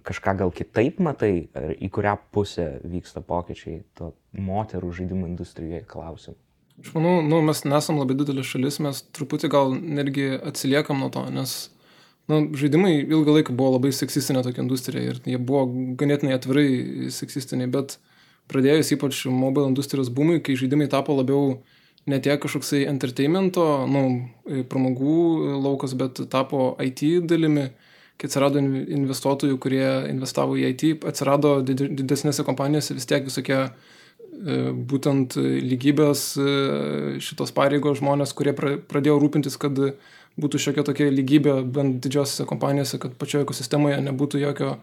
[0.08, 1.48] kažką gal kitaip matai,
[1.80, 6.38] į kurią pusę vyksta pokyčiai to moterų žaidimų industrijoje klausimų?
[6.78, 11.24] Aš manau, nu, mes nesam labai didelė šalis, mes truputį gal netgi atsiliekam nuo to,
[11.34, 11.56] nes
[12.30, 15.64] nu, žaidimai ilgą laiką buvo labai seksistinė tokia industrija ir jie buvo
[15.98, 16.68] ganėtinai atvirai
[17.16, 17.98] seksistiniai, bet
[18.52, 21.58] pradėjus ypač mobile industrijos boomui, kai žaidimai tapo labiau
[22.08, 24.04] ne tiek kažkoksai entertainmento, nu,
[24.70, 27.72] pramogų laukas, bet tapo IT dalimi,
[28.18, 33.58] kai atsirado in- investuotojų, kurie investavo į IT, atsirado did- didesnėse kompanijose vis tiek visokie
[33.64, 33.70] e,
[34.92, 39.78] būtent lygybės e, šitos pareigos žmonės, kurie pra- pradėjo rūpintis, kad
[40.38, 44.76] būtų šiokia tokia lygybė bent didžiosiose kompanijose, kad pačioje ekosistemoje nebūtų jokio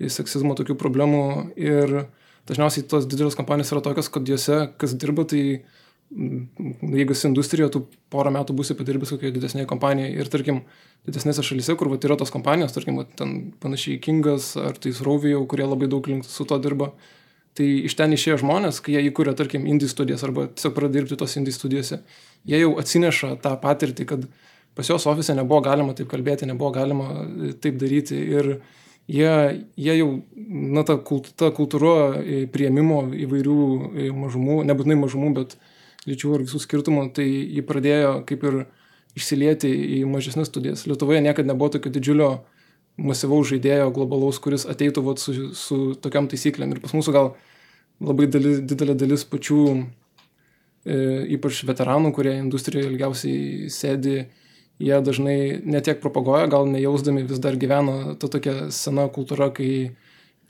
[0.00, 1.22] seksizmo tokių problemų.
[1.56, 2.06] Ir
[2.48, 5.79] dažniausiai tos didelės kompanijos yra tokios, kad juose, kas dirba, tai mm,
[6.10, 10.16] jeigu esi industrijoje, tu porą metų būsi padirbęs kokioje didesnėje kompanijoje.
[10.18, 10.60] Ir tarkim,
[11.06, 15.44] didesnėse šalyse, kur vat, yra tos kompanijos, tarkim, vat, ten panašiai Kingas ar tai Rovijau,
[15.50, 16.90] kurie labai daug link su to dirba.
[17.58, 21.18] Tai iš ten išėję žmonės, kai jie įkūrė, tarkim, indie studijas arba tiesiog pradėjo dirbti
[21.18, 22.02] tos indie studijose,
[22.46, 24.28] jie jau atsineša tą patirtį, kad
[24.78, 28.18] pas juos ofise nebuvo galima taip kalbėti, nebuvo galima e, taip daryti.
[28.38, 28.52] Ir
[29.10, 29.32] jie,
[29.74, 33.58] jie jau, na, ta, kult, ta kultūra e, prieimimo įvairių
[33.90, 35.58] e, mažumų, nebūtinai mažumų, bet
[36.08, 38.62] lyčių ar visų skirtumų, tai jį pradėjo kaip ir
[39.18, 40.86] išsilieti į mažesnės studijas.
[40.88, 42.30] Lietuvoje niekada nebuvo tokio didžiulio
[43.00, 46.74] masyvaus žaidėjo globalaus, kuris ateitų vat, su, su tokiam taisyklėm.
[46.74, 47.32] Ir pas mūsų gal
[48.00, 49.62] labai dalis, didelė dalis pačių,
[50.84, 51.00] e,
[51.36, 54.22] ypač veteranų, kurie industrijoje ilgiausiai sėdi,
[54.80, 59.92] jie dažnai netiek propaguoja, gal nejausdami vis dar gyvena ta tokia sena kultūra, kai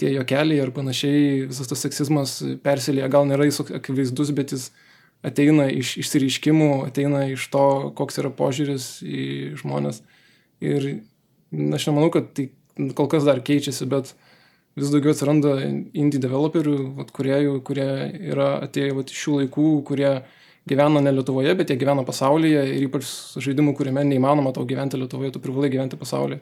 [0.00, 4.70] tie jokeliai ir panašiai, visas tas seksizmas persilieja, gal nėra jis akivaizdus, bet jis
[5.26, 9.26] ateina iš išsireiškimų, ateina iš to, koks yra požiūris į
[9.61, 10.02] žmonės.
[10.64, 10.88] Ir
[11.76, 12.50] aš nemanau, kad tai
[12.96, 14.14] kol kas dar keičiasi, bet
[14.78, 17.88] vis daugiau atsiranda indie developerių, vat, kuriejų, kurie
[18.33, 20.12] yra atėję vat, iš šių laikų, kurie
[20.70, 23.09] gyvena ne Lietuvoje, bet jie gyvena pasaulyje ir ypač
[23.42, 26.40] žaidimų, kuriame neįmanoma tau gyventi Lietuvoje, tu privalai gyventi pasaulyje.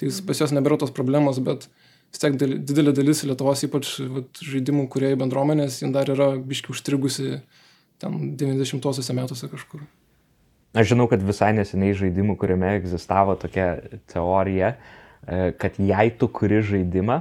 [0.00, 1.66] Tai pas juos nebėra tos problemos, bet
[2.10, 7.40] vis tiek didelė dalis Lietuvos, ypač vat, žaidimų kuriejų bendruomenės, jin dar yra biški užstrigusi
[8.00, 9.84] ten 90-osiuose metuose kažkur.
[10.70, 13.72] Aš žinau, kad visai neseniai žaidimų, kuriame egzistavo tokia
[14.12, 14.76] teorija,
[15.26, 17.20] e, kad jei tu kuri žaidimą,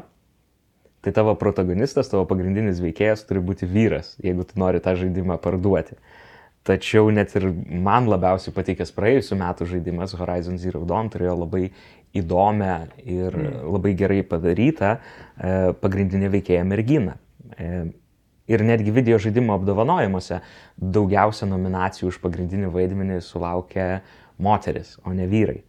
[1.01, 5.97] tai tavo protagonistas, tavo pagrindinis veikėjas turi būti vyras, jeigu tu nori tą žaidimą parduoti.
[6.67, 7.47] Tačiau net ir
[7.87, 11.69] man labiausiai patikęs praėjusiu metu žaidimas Horizon Zero Dawn turėjo labai
[12.19, 13.55] įdomią ir mm.
[13.73, 14.99] labai gerai padarytą e,
[15.81, 17.15] pagrindinę veikėją merginą.
[18.49, 20.39] Ir netgi video žaidimo apdovanojimuose
[20.81, 23.89] daugiausia nominacijų už pagrindinį vaidmenį sulaukė
[24.41, 25.59] moteris, o ne vyrai.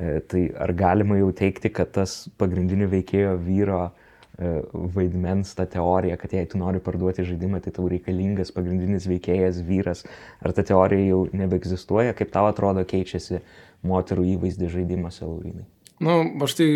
[0.00, 4.52] E, tai ar galima jau teikti, kad tas pagrindinio veikėjo vyro e,
[4.94, 10.06] vaidmens ta teorija, kad jei tu nori parduoti žaidimą, tai tau reikalingas pagrindinis veikėjas vyras,
[10.40, 13.42] ar ta teorija jau nebeegzistuoja, kaip tau atrodo keičiasi
[13.84, 15.68] moterų įvaizdį žaidimuose, Laurinai?
[16.00, 16.68] Na, nu, aš tai,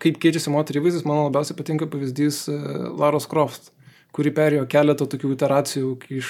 [0.00, 2.58] kaip keičiasi moterų įvaizdis, man labiausiai patinka pavyzdys e,
[2.96, 3.73] Laros Croft
[4.14, 6.28] kuri perėjo keletą tokių iteracijų iš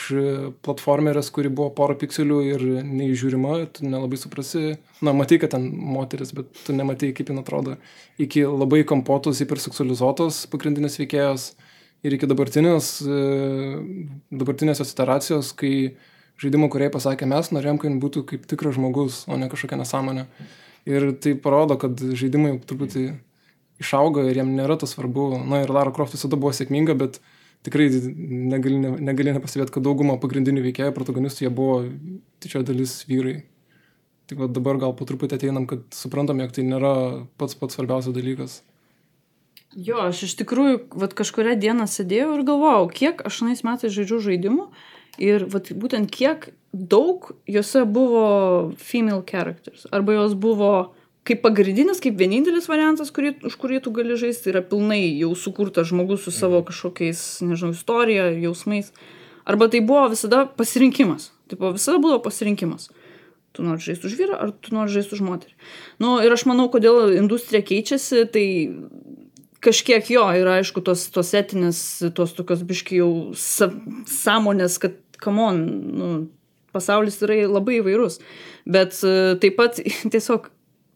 [0.65, 6.33] platformerės, kuri buvo pora pikselių ir neįžiūrima, tu nelabai suprasi, na, matai, kad ten moteris,
[6.37, 7.77] bet tu nematai, kaip jin atrodo,
[8.21, 11.51] iki labai kompotos, hiperseksualizuotos pagrindinės veikėjos
[12.05, 12.97] ir iki dabartinės,
[14.33, 15.75] dabartinės iteracijos, kai
[16.41, 20.27] žaidimo kuriai pasakė, mes norėjom, kad jin būtų kaip tikras žmogus, o ne kažkokia nesąmonė.
[20.89, 23.07] Ir tai parodo, kad žaidimai truputį
[23.81, 25.31] išaugo ir jiem nėra tas svarbu.
[25.49, 27.21] Na ir Lara Croft visada buvo sėkminga, bet
[27.65, 31.81] tikrai negali, ne, negali nepastebėti, kad dauguma pagrindinių veikėjų, protagonistų, jie buvo
[32.45, 33.39] didžioji dalis vyrai.
[34.29, 36.95] Tik va, dabar gal po truputį ateinam, kad suprantam, jog tai nėra
[37.41, 38.63] pats pats svarbiausias dalykas.
[39.75, 44.21] Jo, aš iš tikrųjų vat, kažkuria dieną sėdėjau ir galvojau, kiek aš anais metais žaidžiu
[44.23, 44.69] žaidimų
[45.23, 48.27] ir vat, būtent kiek daug juose buvo
[48.79, 49.89] female characters.
[49.91, 50.95] Arba jos buvo
[51.25, 55.89] kaip pagrindinis, kaip vienintelis variantas, kurį, už kurį tu gali žaisti, yra pilnai jau sukurtas
[55.91, 56.69] žmogus su savo mhm.
[56.71, 58.93] kažkokiais, nežinau, istorija, jausmais.
[59.45, 61.31] Arba tai buvo visada pasirinkimas.
[61.51, 62.89] Taip, visada buvo pasirinkimas.
[63.55, 65.53] Tu nori žaisti už vyrą, ar tu nori žaisti už moterį.
[66.03, 68.47] Na nu, ir aš manau, kodėl industrija keičiasi, tai
[69.65, 71.79] kažkiek jo yra, aišku, tos, tos etinės,
[72.17, 73.71] tos tokios biški jau sa,
[74.11, 75.61] sąmonės, kad, kamon,
[75.95, 76.09] nu,
[76.75, 78.19] pasaulis yra labai įvairus.
[78.67, 78.99] Bet
[79.41, 79.79] taip pat
[80.13, 80.51] tiesiog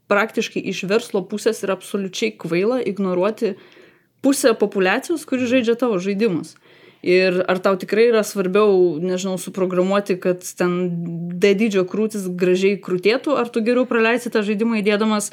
[0.09, 3.55] praktiškai iš verslo pusės yra absoliučiai kvaila ignoruoti
[4.25, 6.57] pusę populacijos, kuri žaidžia tavo žaidimus.
[7.07, 10.73] Ir ar tau tikrai yra svarbiau, nežinau, suprogramuoti, kad ten
[11.39, 15.31] D dydžio krūtis gražiai krūtėtų, ar tu geriau praleisi tą žaidimą įdėdamas,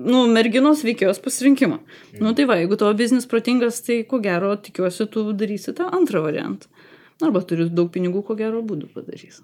[0.00, 1.76] nu, merginos veikėjos pasirinkimą.
[1.76, 2.24] Mm.
[2.24, 6.24] Nu tai va, jeigu tavo biznis protingas, tai ko gero, tikiuosi, tu darysi tą antrą
[6.24, 6.72] variantą.
[7.22, 9.42] Arba turi daug pinigų, ko gero būdų padarys.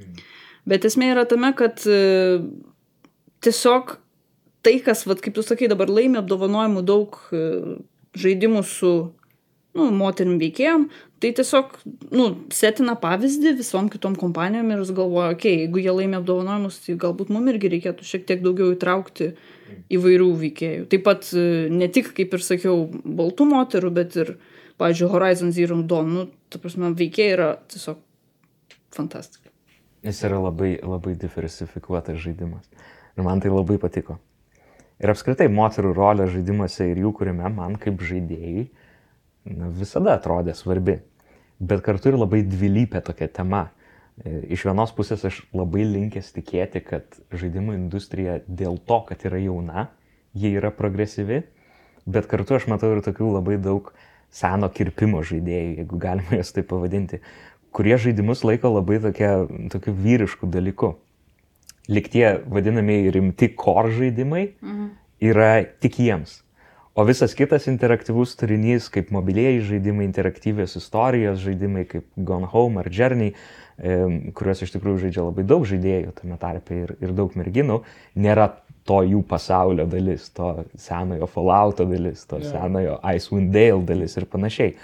[0.00, 0.24] Mm.
[0.72, 1.84] Bet esmė yra tame, kad
[3.44, 3.96] tiesiog
[4.62, 7.42] tai, kas, vat, kaip tu sakai, dabar laimi apdovanojimų daug e,
[8.18, 8.92] žaidimų su
[9.76, 10.84] nu, moterim veikėjom,
[11.22, 11.78] tai tiesiog
[12.12, 16.78] nu, setina pavyzdį visom kitom kompanijom ir jis galvoja, okei, okay, jeigu jie laimi apdovanojimus,
[16.84, 19.32] tai galbūt mums irgi reikėtų šiek tiek daugiau įtraukti
[19.96, 20.88] įvairių veikėjų.
[20.92, 24.34] Taip pat e, ne tik, kaip ir sakiau, baltų moterų, bet ir,
[24.82, 28.02] pavyzdžiui, Horizon Zero Dawn, nu, ta prasme, veikėjai yra tiesiog
[28.92, 29.48] fantastika.
[30.02, 32.66] Jis yra labai, labai diversifikuotas žaidimas.
[33.16, 34.16] Ir man tai labai patiko.
[35.02, 38.68] Ir apskritai moterų rolė žaidimuose ir jų kūrime man kaip žaidėjai
[39.50, 41.00] na, visada atrodė svarbi.
[41.62, 43.64] Bet kartu ir labai dvilypė tokia tema.
[44.22, 49.42] E, iš vienos pusės aš labai linkęs tikėti, kad žaidimų industrija dėl to, kad yra
[49.42, 49.88] jauna,
[50.38, 51.42] jie yra progresyvi,
[52.06, 53.92] bet kartu aš matau ir tokių labai daug
[54.32, 57.20] seno kirpimo žaidėjų, jeigu galima juos taip pavadinti,
[57.74, 59.34] kurie žaidimus laiko labai tokia,
[59.72, 60.94] tokiu vyrišku dalyku
[61.88, 64.88] lik tie vadinamieji rimti kor žaidimai mhm.
[65.20, 66.40] yra tik jiems.
[66.92, 72.90] O visas kitas interaktyvus turinys, kaip mobilieji žaidimai, interaktyvės istorijos žaidimai, kaip Gone Home ar
[72.92, 73.32] Journey,
[73.80, 73.94] e,
[74.36, 77.78] kuriuos iš tikrųjų žaidžia labai daug žaidėjų, tame tarpe ir, ir daug merginų,
[78.20, 78.50] nėra
[78.84, 82.52] to jų pasaulio dalis, to senojo Fallouto dalis, to yeah.
[82.52, 84.76] senojo Icewind Dale dalis ir panašiai.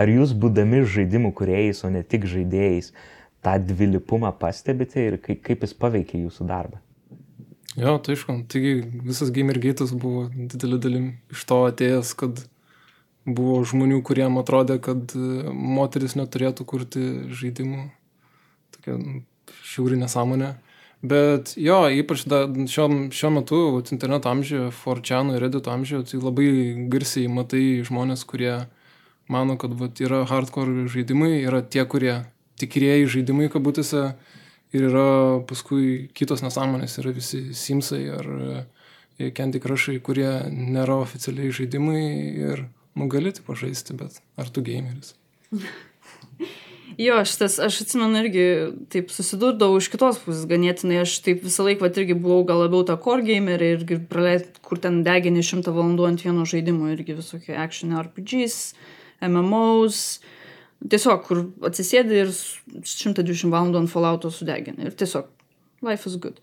[0.00, 2.94] Ar jūs būdami žaidimų kuriejais, o ne tik žaidėjais,
[3.44, 6.80] tą dvilypumą pastebite ir kaip, kaip jis paveikia jūsų darbą?
[7.78, 12.42] Jo, tai aišku, taigi visas Gamergate'as buvo didelį dalim iš to atėjęs, kad
[13.24, 17.04] buvo žmonių, kuriem atrodė, kad e, moteris neturėtų kurti
[17.36, 17.84] žaidimų.
[18.74, 19.20] Tokia nu,
[19.66, 20.54] šiauri nesąmonė.
[21.00, 26.20] Bet jo, ypač da, šiuo, šiuo metu, vat, interneto amžiuje, Forčiano ir Reddito amžiuje, tai
[26.20, 26.50] labai
[26.92, 28.66] garsiai matai žmonės, kurie
[29.30, 32.18] mano, kad vat, yra hardcore žaidimai, yra tie, kurie
[32.60, 34.04] tikrieji žaidimai kabutėse
[34.76, 41.52] ir yra paskui kitos nesąmonės, yra visi Simsai ar e, Candy Crushai, kurie nėra oficialiai
[41.54, 42.02] žaidimai
[42.46, 42.66] ir
[42.98, 45.14] nu gali tai pažaisti, bet ar tu gameris?
[47.00, 48.42] Jo, aš, tas, aš atsimenu irgi
[48.92, 52.96] taip susidurdavau iš kitos pusės ganėtinai, aš taip visą laiką irgi buvau gal labiau ta
[53.00, 57.94] core gamer ir praleid, kur ten degini šimtą valandų ant vieno žaidimo, irgi visokie action
[57.96, 58.74] RPGs,
[59.24, 60.02] MMOs,
[60.88, 65.28] tiesiog kur atsisėdi ir 120 valandų ant fallouto sudegini ir tiesiog
[65.86, 66.40] life is good.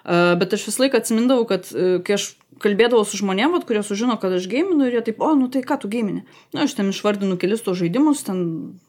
[0.00, 3.82] Uh, bet aš visą laiką atsimindavau, kad uh, kai aš kalbėdavau su žmonėm, vat, kurie
[3.84, 6.22] sužino, kad aš gėminu ir jie taip, o, nu tai ką tu gėmini?
[6.56, 8.42] Na, aš ten išvardinu kelis to žaidimus, ten,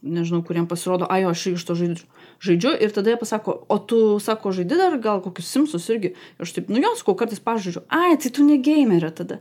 [0.03, 2.07] nežinau, kuriem pasirodo, ai, aš iš to žaidžiu.
[2.43, 2.73] žaidžiu.
[2.83, 6.13] Ir tada jie pasako, o tu, sako, žaidži dar gal kokius simsus irgi.
[6.39, 9.39] Ir aš taip, nu jos, kol kartais pažaidžiu, ai, tai tu negėmerė tada.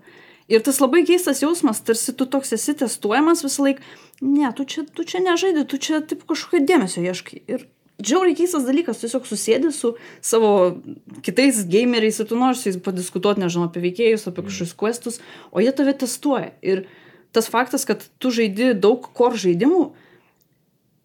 [0.50, 3.84] Ir tas labai keistas jausmas, tarsi tu toks esi testuojamas visą laiką,
[4.26, 7.44] ne, tu čia, tu čia nežaidži, tu čia taip kažkokio dėmesio ieškai.
[7.46, 7.68] Ir
[8.00, 9.92] Džiauriai keistas dalykas, tiesiog susėdi su
[10.24, 10.80] savo
[11.26, 15.20] kitais gameriais ir tu nori su jais padiskutuoti, nežinau, apie veikėjus, apie kažkokius questus,
[15.52, 16.54] o jie tave testuoja.
[16.64, 16.86] Ir
[17.36, 19.90] tas faktas, kad tu žaidi daug kor žaidimų,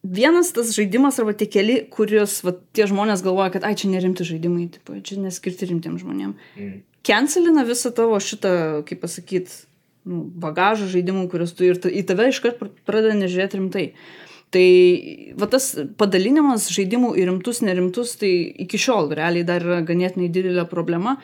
[0.06, 4.28] vienas tas žaidimas arba tie keli, kuriuos va, tie žmonės galvoja, kad ai čia nerimti
[4.28, 6.36] žaidimai, tipo, čia neskirti rimtiem žmonėm.
[6.56, 6.84] Mm.
[7.06, 9.64] Cancelina visą tavo šitą, kaip pasakyti,
[10.10, 13.86] nu, bagažą žaidimų, kuriuos tu ir į tave iškart pradeda nežiūrėti rimtai.
[13.92, 14.25] Uh,
[14.56, 15.66] Tai va tas
[16.00, 18.30] padalinimas žaidimų į rimtus, nerimtus, tai
[18.64, 21.18] iki šiol realiai dar yra ganėtinai didelė problema.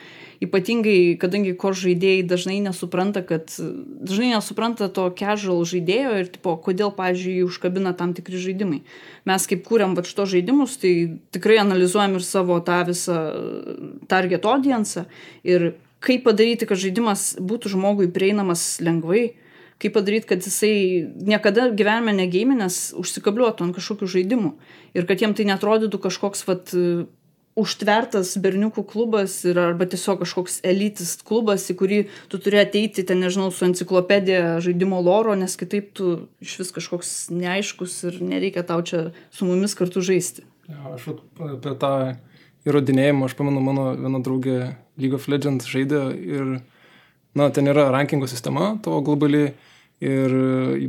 [0.44, 6.92] Ypatingai, kadangi kor žaidėjai dažnai nesupranta, kad dažnai nesupranta to casual žaidėjo ir tipo, kodėl,
[6.98, 8.82] pavyzdžiui, jį užkabina tam tikri žaidimai.
[9.30, 10.92] Mes kaip kūriam va šito žaidimus, tai
[11.32, 13.20] tikrai analizuojam ir savo tą visą
[14.12, 15.06] target audience
[15.40, 15.72] ir
[16.04, 19.30] kaip padaryti, kad žaidimas būtų žmogui prieinamas lengvai
[19.82, 24.54] kaip padaryt, kad jisai niekada gyvenime negeiminės užsikabliuotų ant kažkokių žaidimų
[24.94, 26.72] ir kad jiem tai netrodytų kažkoks vat,
[27.58, 31.98] užtvertas berniukų klubas ir arba tiesiog kažkoks elitis klubas, į kurį
[32.32, 36.12] tu turi ateiti, ten nežinau, su enciklopedija žaidimo loro, nes kitaip tu
[36.44, 40.46] iš vis kažkoks neaiškus ir nereikia tau čia su mumis kartu žaisti.
[40.70, 41.92] Ja, aš apie tą
[42.68, 44.58] įrodinėjimą, aš pamenu, mano viena draugė
[44.96, 46.54] League of Legends žaidė ir,
[47.36, 49.50] na, ten yra rankingo sistema, tavo globali
[50.02, 50.34] ir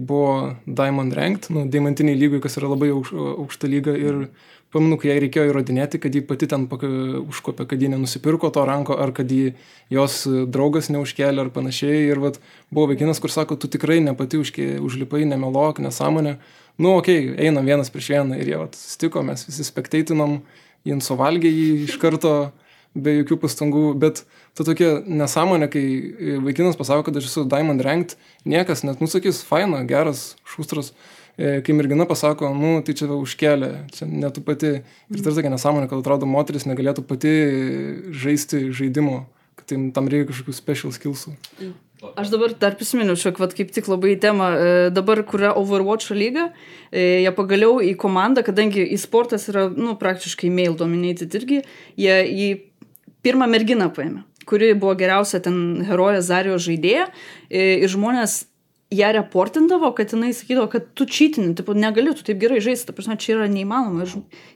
[0.01, 4.25] buvo Diamond Ranked, nu, diamantiniai lygai, kas yra labai aukš, aukšta lyga ir
[4.73, 8.97] pamenu, kai jai reikėjo įrodinėti, kad ji pati ten užkopė, kad ji nenusipirko to ranko,
[8.97, 9.53] ar kad ji,
[9.93, 12.07] jos draugas neužkėlė ar panašiai.
[12.09, 12.41] Ir vat,
[12.73, 16.39] buvo vaikinas, kur sako, tu tikrai ne pati užkė, užlipai, nemelok, nesąmonė.
[16.81, 20.39] Nu, okei, okay, einam vienas prieš vieną ir jie vat, stiko, mes visi spekteitinam,
[20.89, 22.33] jie suvalgė jį iš karto
[22.93, 24.23] be jokių pastangų, bet
[24.57, 25.83] ta tokia nesąmonė, kai
[26.45, 28.15] vaikinas pasako, kad aš esu Diamond Ranked,
[28.49, 30.93] niekas net nusakys, faina, geras, šustras,
[31.37, 34.75] e, kai mergina pasako, nu, tai čia užkelia, čia netu pati.
[35.09, 37.33] Ir tai tokia nesąmonė, kad atrodo, moteris negalėtų pati
[38.13, 39.23] žaisti žaidimo,
[39.57, 41.33] kad tai, tam reikia kažkokių special skillsų.
[42.19, 46.49] Aš dabar dar prisiminiau, šiek tiek kaip tik labai temą, e, dabar kuria Overwatch lyga,
[46.91, 51.61] e, jie pagaliau į komandą, kadangi į sportas yra, nu, praktiškai mail dominated irgi,
[51.95, 52.49] jie į
[53.23, 57.07] pirmą merginą paėmė kuri buvo geriausia ten herojė Zarijos žaidėja
[57.49, 58.43] ir žmonės
[58.93, 62.93] ją reportindavo, kad jinai sakydavo, kad tu čytini, tipo, negali, tu taip gerai žaisti, ta
[62.93, 64.05] prasme, čia yra neįmanoma.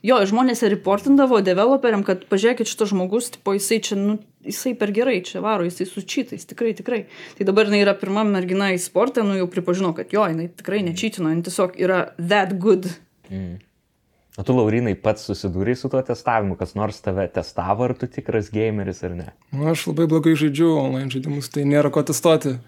[0.05, 4.93] Jo, žmonės ją reportindavo developeriam, kad pažiūrėkit, šitas žmogus, tipo, jisai čia, nu, jisai per
[4.93, 7.05] gerai čia varo, jisai su čytais, tikrai, tikrai.
[7.39, 10.83] Tai dabar jinai yra pirma mergina į sportą, nu jau pripažino, kad jo, jinai tikrai
[10.85, 12.91] nečytino, jinai tiesiog yra that good.
[13.31, 13.57] Mm.
[14.37, 18.51] O tu, Laurinai, pats susidūrėjai su tuo testavimu, kas nors tave testavo, ar tu tikras
[18.53, 19.31] gameris ar ne?
[19.49, 22.59] Nu, aš labai blogai žaidžiu online žaidimus, tai nėra ko testuoti.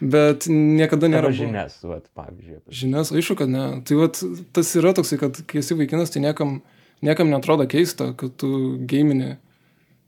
[0.00, 1.28] Bet niekada nėra.
[1.28, 2.62] Arba žinias, vat, pavyzdžiui.
[2.80, 3.66] Žinias, aišku, kad ne.
[3.84, 4.22] Tai vat,
[4.56, 6.60] tas yra toksai, kad kai esi vaikinas, tai niekam,
[7.04, 9.34] niekam netrodo keista, kad tu gamini.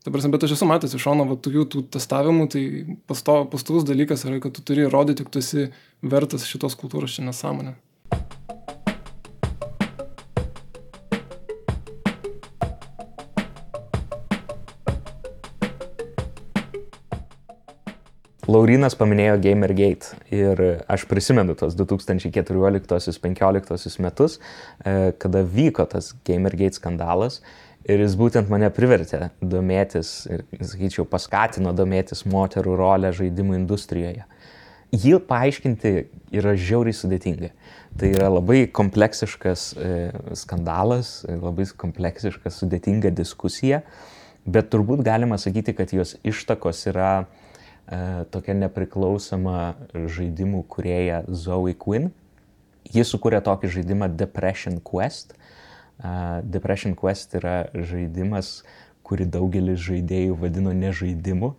[0.05, 2.65] Dabar, bet aš esu matęs iš šono, va, tokių tų testavimų, tai
[3.09, 5.69] pastovus dalykas yra, kad tu turi įrodyti, jog tu esi
[6.01, 7.77] vertas šitos kultūros, čia nesąmonė.
[18.55, 27.43] Laurinas paminėjo Gamergate ir aš prisimenu tos 2014-2015 metus, e, kada vyko tas Gamergate skandalas
[27.85, 34.25] Ir jis būtent mane privertė domėtis ir, sakyčiau, paskatino domėtis moterų rolę žaidimų industrijoje.
[34.95, 35.93] Jį paaiškinti
[36.39, 37.51] yra žiauriai sudėtinga.
[38.01, 39.93] Tai yra labai kompleksiškas e,
[40.39, 43.83] skandalas, labai kompleksiška, sudėtinga diskusija,
[44.49, 47.44] bet turbūt galima sakyti, kad jos ištakos yra e,
[48.35, 52.13] tokia nepriklausoma žaidimų kurieja Zoe Quinn.
[52.95, 55.35] Jis sukūrė tokį žaidimą Depression Quest
[56.43, 58.65] Depression Quest yra žaidimas,
[59.07, 61.55] kurį daugelis žaidėjų vadino nežaidimu,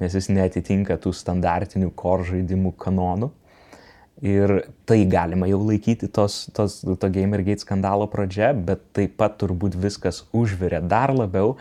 [0.00, 3.30] nes jis netitinka tų standartinių core žaidimų kanonų.
[4.20, 4.52] Ir
[4.84, 10.26] tai galima jau laikyti tos, tos, to Gamergate skandalo pradžia, bet taip pat turbūt viskas
[10.36, 11.54] užvirė dar labiau,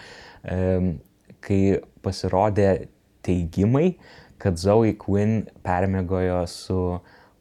[1.39, 1.61] kai
[2.03, 2.89] pasirodė
[3.25, 3.93] teigimai,
[4.39, 6.81] kad Zoe Quinn permėgojo su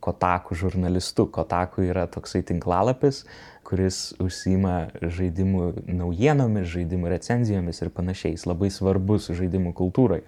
[0.01, 1.27] Kotaku žurnalistu.
[1.31, 3.25] Kotaku yra toksai tinklalapis,
[3.67, 10.27] kuris užsima žaidimų naujienomis, žaidimų recenzijomis ir panašiais, labai svarbus žaidimų kultūroje.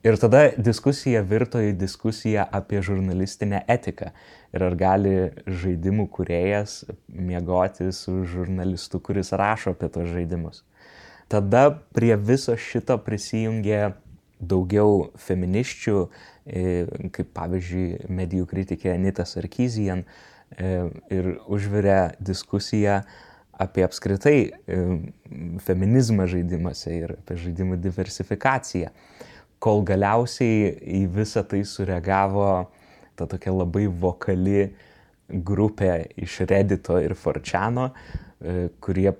[0.00, 4.14] Ir tada diskusija virto į diskusiją apie žurnalistinę etiką.
[4.56, 10.62] Ir ar gali žaidimų kuriejas miegoti su žurnalistu, kuris rašo apie tos žaidimus.
[11.30, 13.92] Tada prie viso šito prisijungė
[14.40, 15.96] daugiau feminiščių,
[16.46, 16.66] e,
[17.12, 20.04] kaip pavyzdžiui medijų kritikė Anita Sarkyzijan,
[20.58, 20.70] E,
[21.14, 23.00] ir užvirė diskusiją
[23.60, 24.78] apie apskritai e,
[25.62, 28.90] feminizmą žaidimuose ir apie žaidimų diversifikaciją.
[29.62, 32.48] Kol galiausiai į visą tai sureagavo
[33.14, 34.70] ta tokia labai vokali
[35.30, 37.90] grupė iš Reddito ir Forčiano,
[38.82, 39.12] kurie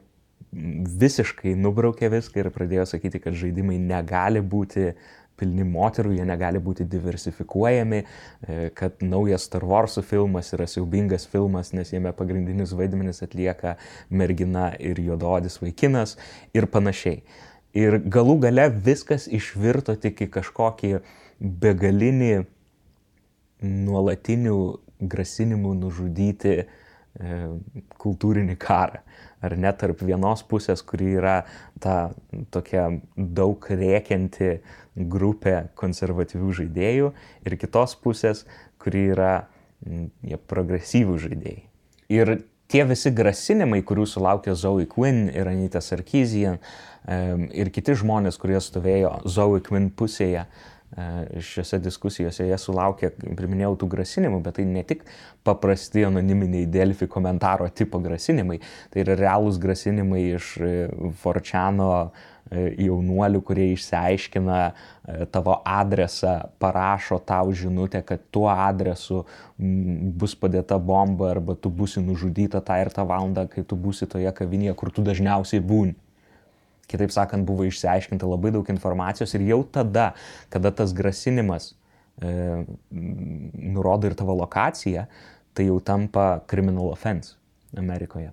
[0.52, 4.90] visiškai nubraukė viską ir pradėjo sakyti, kad žaidimai negali būti
[5.40, 11.72] pilni moterų, jie negali būti diversifikuojami, e, kad naujas Star Wars filmas yra siaubingas filmas,
[11.72, 13.76] nes jame pagrindinius vaidmenis atlieka
[14.10, 16.18] mergina ir juododis vaikinas
[16.56, 17.22] ir panašiai.
[17.78, 20.96] Ir galų gale viskas išvirto tik į kažkokį
[21.40, 22.34] begalinį
[23.62, 24.58] nuolatinių
[25.00, 26.64] grasinimų nužudyti e,
[28.02, 29.04] kultūrinį karą
[29.40, 31.40] ar ne tarp vienos pusės, kuri yra
[31.80, 32.12] ta
[32.52, 34.58] tokia daug rėkianti
[35.10, 37.10] grupė konservatyvių žaidėjų
[37.46, 38.44] ir kitos pusės,
[38.80, 39.34] kuri yra
[39.86, 41.62] jie progresyvų žaidėjai.
[42.12, 42.34] Ir
[42.70, 46.60] tie visi grasinimai, kurių sulaukė Zoe Quinn ir Anita Sarkeesian
[47.08, 53.88] ir kiti žmonės, kurie stovėjo Zoe Quinn pusėje, E, šiuose diskusijose jie sulaukė, priminėjau, tų
[53.92, 55.04] grasinimų, bet tai ne tik
[55.46, 58.58] paprasti anoniminiai Delfi komentaro tipo grasinimai,
[58.90, 60.72] tai yra realūs grasinimai iš e,
[61.22, 61.92] Forčiano
[62.50, 64.58] e, jaunuolių, kurie išsiaiškina
[65.30, 69.24] tavo adresą, parašo tau žinutę, kad tuo adresu
[69.58, 74.30] bus padėta bomba arba tu būsi nužudyta tą ir tą valandą, kai tu būsi toje
[74.34, 75.94] kavinėje, kur tu dažniausiai būni.
[76.90, 80.10] Kitaip sakant, buvo išsiaiškinta labai daug informacijos ir jau tada,
[80.50, 81.72] kada tas grasinimas
[82.18, 85.06] e, nurodo ir tavo lokaciją,
[85.54, 87.36] tai jau tampa criminal offense
[87.78, 88.32] Amerikoje.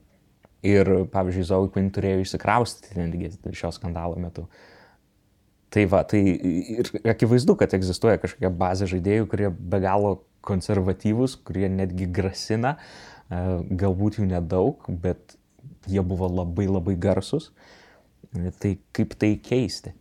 [0.66, 4.48] Ir, pavyzdžiui, Zoe Quinn turėjo išsikraustyti netgi šio skandalo metu.
[5.74, 10.14] Tai va, tai ir akivaizdu, kad egzistuoja kažkokia bazė žaidėjų, kurie be galo
[10.48, 12.78] konservatyvūs, kurie netgi grasina,
[13.28, 13.42] e,
[13.84, 15.36] galbūt jų nedaug, bet
[15.92, 17.52] jie buvo labai labai garsus.
[18.62, 19.94] Tai kaip tai keisti?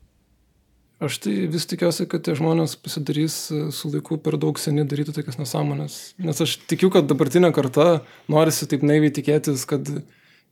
[0.97, 5.13] Aš tai vis tikiuosi, kad tie žmonės pasidarys e, su laiku per daug seni daryti
[5.13, 5.97] tokias nesąmonės.
[6.25, 7.99] Nes aš tikiu, kad dabartinė karta
[8.33, 9.91] norisi taip naiviai tikėtis, kad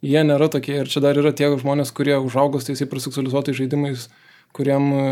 [0.04, 0.76] jie nėra tokie.
[0.82, 4.10] Ir čia dar yra tie žmonės, kurie užaugo tais hiperseksualizuotais žaidimais,
[4.52, 5.06] kuriem e,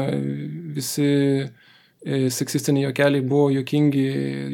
[0.77, 4.05] visi e, seksistiniai jokeliai buvo jokingi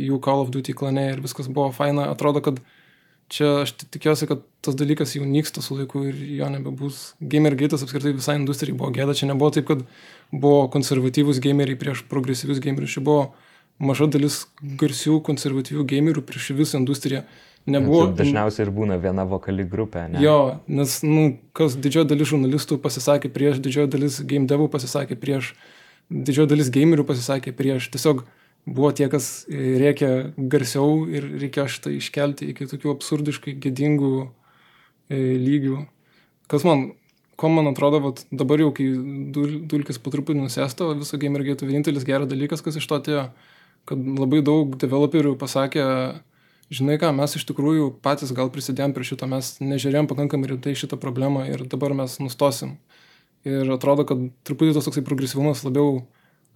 [0.06, 2.06] jų Call of Duty klane ir viskas buvo faina.
[2.14, 2.62] Atrodo, kad
[3.32, 7.00] čia aš tikiuosi, kad tas dalykas jau nyksta su laiku ir jo nebebus.
[7.20, 9.84] Gamergate'as apskritai visai industrijai buvo gėda, čia nebuvo taip, kad
[10.32, 13.28] buvo konservatyvūs gameriai prieš progresyvius gamerius, čia buvo
[13.78, 14.42] maža dalis
[14.80, 17.24] garsių konservatyvių gamerių prieš visą industriją.
[17.68, 18.06] Nebuvo.
[18.06, 20.06] Čia dažniausiai ir būna viena vokali grupė.
[20.08, 20.22] Ne?
[20.24, 25.52] Jo, nes, nu, kas didžioji dalis žurnalistų pasisakė prieš, didžioji dalis game devų pasisakė prieš,
[26.08, 27.90] didžioji dalis gamerių pasisakė prieš.
[27.92, 28.24] Tiesiog
[28.74, 30.10] buvo tie, kas rėkė
[30.50, 35.82] garsiau ir reikėjo šitą iškelti iki tokių absurdiškai gėdingų e, lygių.
[36.50, 36.90] Kas man,
[37.40, 38.88] ko man atrodo, vat, dabar jau, kai
[39.34, 43.28] dul, dulkis po truputį nusėsto, viso gamergėtų vienintelis geras dalykas, kas iš to atėjo,
[43.88, 45.84] kad labai daug developerių pasakė,
[46.74, 51.00] žinai ką, mes iš tikrųjų patys gal prisidėjom prie šito, mes nežiūrėjom pakankamai rimtai šitą
[51.00, 52.76] problemą ir dabar mes nustosim.
[53.48, 56.02] Ir atrodo, kad truputį tas toksai progresyvumas labiau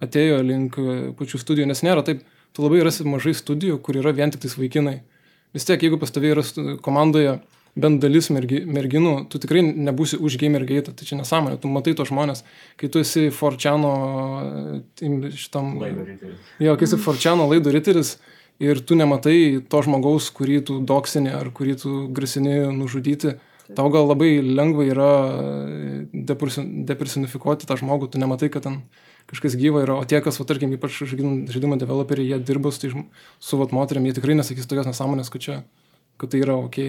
[0.03, 2.21] atėjo link e, pačių studijų, nes nėra taip,
[2.53, 5.01] tu labai rasi mažai studijų, kur yra vien tik tais vaikinai.
[5.53, 6.45] Vis tiek, jeigu pas tavai yra
[6.85, 7.37] komandoje
[7.73, 12.11] bent dalis mergi, merginų, tu tikrai nebūsi už gamergate, tai čia nesąmonė, tu matai tos
[12.11, 12.43] žmonės,
[12.77, 13.93] kai tu esi Forčiano
[15.01, 15.73] šitam...
[16.61, 18.17] Jo, kai esi Forčiano laidų riteris
[18.61, 23.37] ir tu nematai to žmogaus, kurį tu doksinė ar kurį tu grasini nužudyti,
[23.73, 25.11] tau gal labai lengva yra
[26.13, 28.83] depersonifikuoti tą žmogų, tu nematai, kad ten
[29.31, 33.05] kažkas gyva yra, o tie, kas, va, tarkim, ypač žaidimo developeriai, jie dirba su, tai,
[33.39, 35.57] su vat, moteriam, jie tikrai nesakys tokios nesąmonės, kad, čia,
[36.21, 36.79] kad tai yra ok.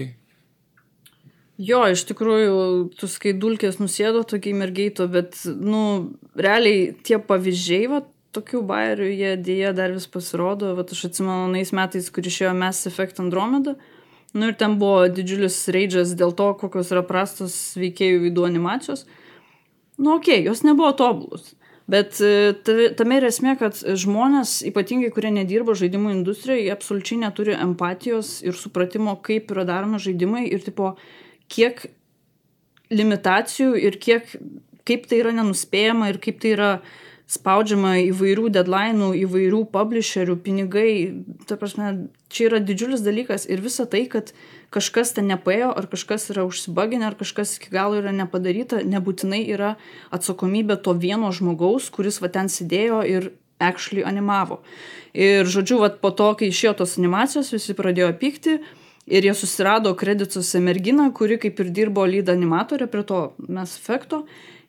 [1.55, 2.55] Jo, iš tikrųjų,
[2.99, 8.01] tu skaidulkės nusėdo tokiai mergeito, bet, nu, realiai tie pavyzdžiai, va,
[8.35, 12.89] tokių bairių, jie dėja dar vis pasirodo, va, aš atsimenu, nais metais, kur išėjo Mass
[12.89, 13.77] Effect Andromeda,
[14.35, 19.05] nu ir ten buvo didžiulis raidžas dėl to, kokios yra prastos veikėjų veidų animacijos.
[19.95, 21.53] Nu, okei, okay, jos nebuvo tobulus.
[21.91, 22.55] Bet e,
[22.97, 29.13] tame yra esmė, kad žmonės, ypatingai kurie nedirba žaidimų industrijoje, absoliučiai neturi empatijos ir supratimo,
[29.25, 30.95] kaip yra daromi žaidimai ir tipo,
[31.53, 31.85] kiek
[32.89, 34.33] limitacijų ir kiek,
[34.85, 36.71] kaip tai yra nenuspėjama ir kaip tai yra
[37.29, 40.89] spaudžiama įvairių deadline'ų, įvairių publisherių, pinigai.
[41.49, 41.93] Ta prasme,
[42.35, 44.33] čia yra didžiulis dalykas ir visa tai, kad
[44.75, 49.75] kažkas ten nepaėjo, ar kažkas yra užsibaginę, ar kažkas iki galo yra nepadaryta, nebūtinai yra
[50.15, 53.31] atsakomybė to vieno žmogaus, kuris va ten sėdėjo ir
[53.63, 54.59] actually animavo.
[55.15, 58.59] Ir žodžiu, va po to, kai išėjo tos animacijos, visi pradėjo pykti
[59.05, 64.25] ir jie susirado kredituose merginą, kuri kaip ir dirbo lead animatorė prie to Mass Effecto.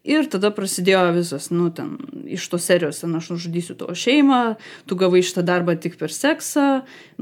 [0.07, 1.97] Ir tada prasidėjo visas, nu, ten,
[2.31, 4.41] iš tos serijos, ten aš nužudysiu tavo šeimą,
[4.87, 6.67] tu gavai šitą darbą tik per seksą.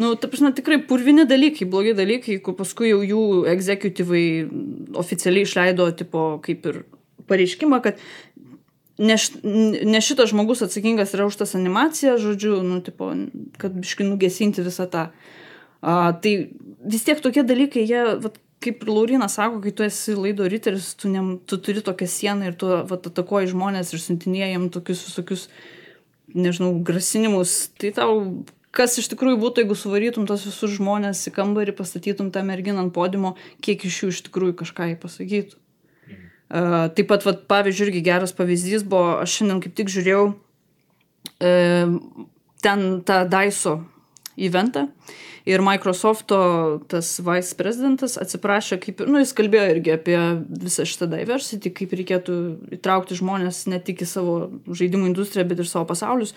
[0.00, 3.24] Nu, ta prasme, tikrai purvini dalykai, blogi dalykai, kur paskui jau jų
[3.54, 4.26] executyvai
[5.00, 6.82] oficialiai išleido, tipo, kaip ir
[7.30, 8.04] pareiškimą, kad
[8.98, 9.16] ne,
[9.94, 13.10] ne šitas žmogus atsakingas yra už tas animacijas, žodžiu, nu, tipo,
[13.60, 15.08] kad biškai nugesinti visą tą.
[15.84, 16.36] A, tai
[16.84, 20.92] vis tiek tokie dalykai, jie, vat, kaip ir Laurinas sako, kai tu esi laido riteris,
[20.98, 25.48] tu, ne, tu turi tokią sieną ir tu vat, atakoji žmonės ir siuntinėjai tokius visokius,
[26.34, 27.56] nežinau, grasinimus.
[27.80, 28.14] Tai tau,
[28.74, 32.94] kas iš tikrųjų būtų, jeigu suvarytum tos visus žmonės į kambarį, pastatytum tą merginą ant
[32.96, 33.34] podimo,
[33.64, 35.60] kiek iš jų iš tikrųjų kažką pasakytų.
[36.08, 36.24] Mhm.
[36.54, 41.94] Uh, taip pat, vat, pavyzdžiui, irgi geras pavyzdys buvo, aš šiandien kaip tik žiūrėjau uh,
[42.64, 43.78] ten tą Daiso
[44.34, 44.88] eventą.
[44.88, 46.38] Uh, ir Microsofto
[46.88, 50.16] tas vice prezidentas atsiprašė, kaip, nu, jis kalbėjo irgi apie
[50.64, 52.36] visą šitą diversity, kaip reikėtų
[52.78, 54.36] įtraukti žmonės ne tik į savo
[54.72, 56.32] žaidimų industriją, bet ir savo pasaulius.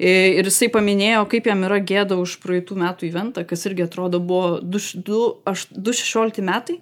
[0.00, 4.58] Ir jisai paminėjo, kaip jam yra gėda už praeitų metų eventą, kas irgi atrodo buvo
[4.64, 6.80] 2016 metai.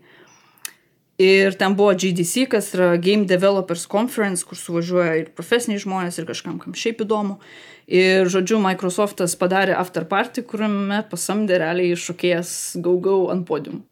[1.19, 6.27] Ir ten buvo GDC, kas yra Game Developers Conference, kur suvažiuoja ir profesiniai žmonės, ir
[6.27, 7.39] kažkam, kam šiaip įdomu.
[7.87, 13.85] Ir, žodžiu, Microsoftas padarė after party, kuriame pasamdė realiai šokėjas gaugau ant podiumų.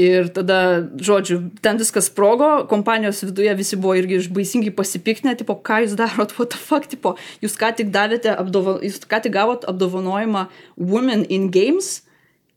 [0.00, 5.82] Ir tada, žodžiu, ten viskas sprogo, kompanijos viduje visi buvo irgi baisingai pasipiknę, tipo, ką
[5.84, 9.66] jūs darot, what the fuck, tipo, jūs ką tik davėte, apdovo, jūs ką tik gavot
[9.68, 10.46] apdovanojimą
[10.80, 11.98] Women in Games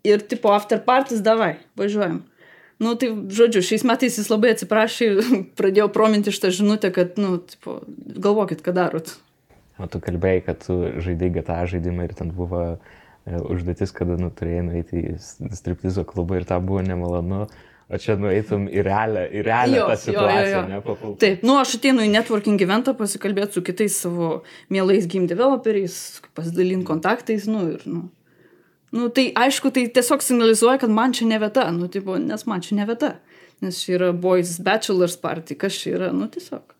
[0.08, 2.22] ir, tipo, after parties davai, važiuojam.
[2.82, 5.10] Nu, tai, žodžiu, šiais metais jis labai atsiprašė,
[5.60, 7.82] pradėjo prominti šitą žinutę, kad, nu, tipo,
[8.18, 9.16] galvokit, ką darot.
[9.82, 12.78] O tu kalbėjai, kad tu žaidai GTA žaidimą ir ten buvo e,
[13.42, 15.14] užduotis, kada nu, turėjai nueiti į
[15.58, 17.48] striptizo klubą ir tą buvo nemalonu.
[17.94, 20.68] O čia nueitum į realią, į realią jo, tą situaciją, jo, jo, jo.
[20.72, 21.18] ne papultum.
[21.22, 24.30] Taip, nu aš ateinu į networking eventą pasikalbėti su kitais savo
[24.74, 25.98] mielais game developeriais,
[26.38, 28.06] pasidalinti kontaktais, nu ir, nu.
[28.94, 32.62] Nu, tai aišku, tai tiesiog signalizuoja, kad man čia ne vieta, nu, tipo, nes man
[32.62, 33.16] čia ne vieta.
[33.64, 36.76] Nes čia yra boys bachelor's party, kas čia yra, nu, tiesiog.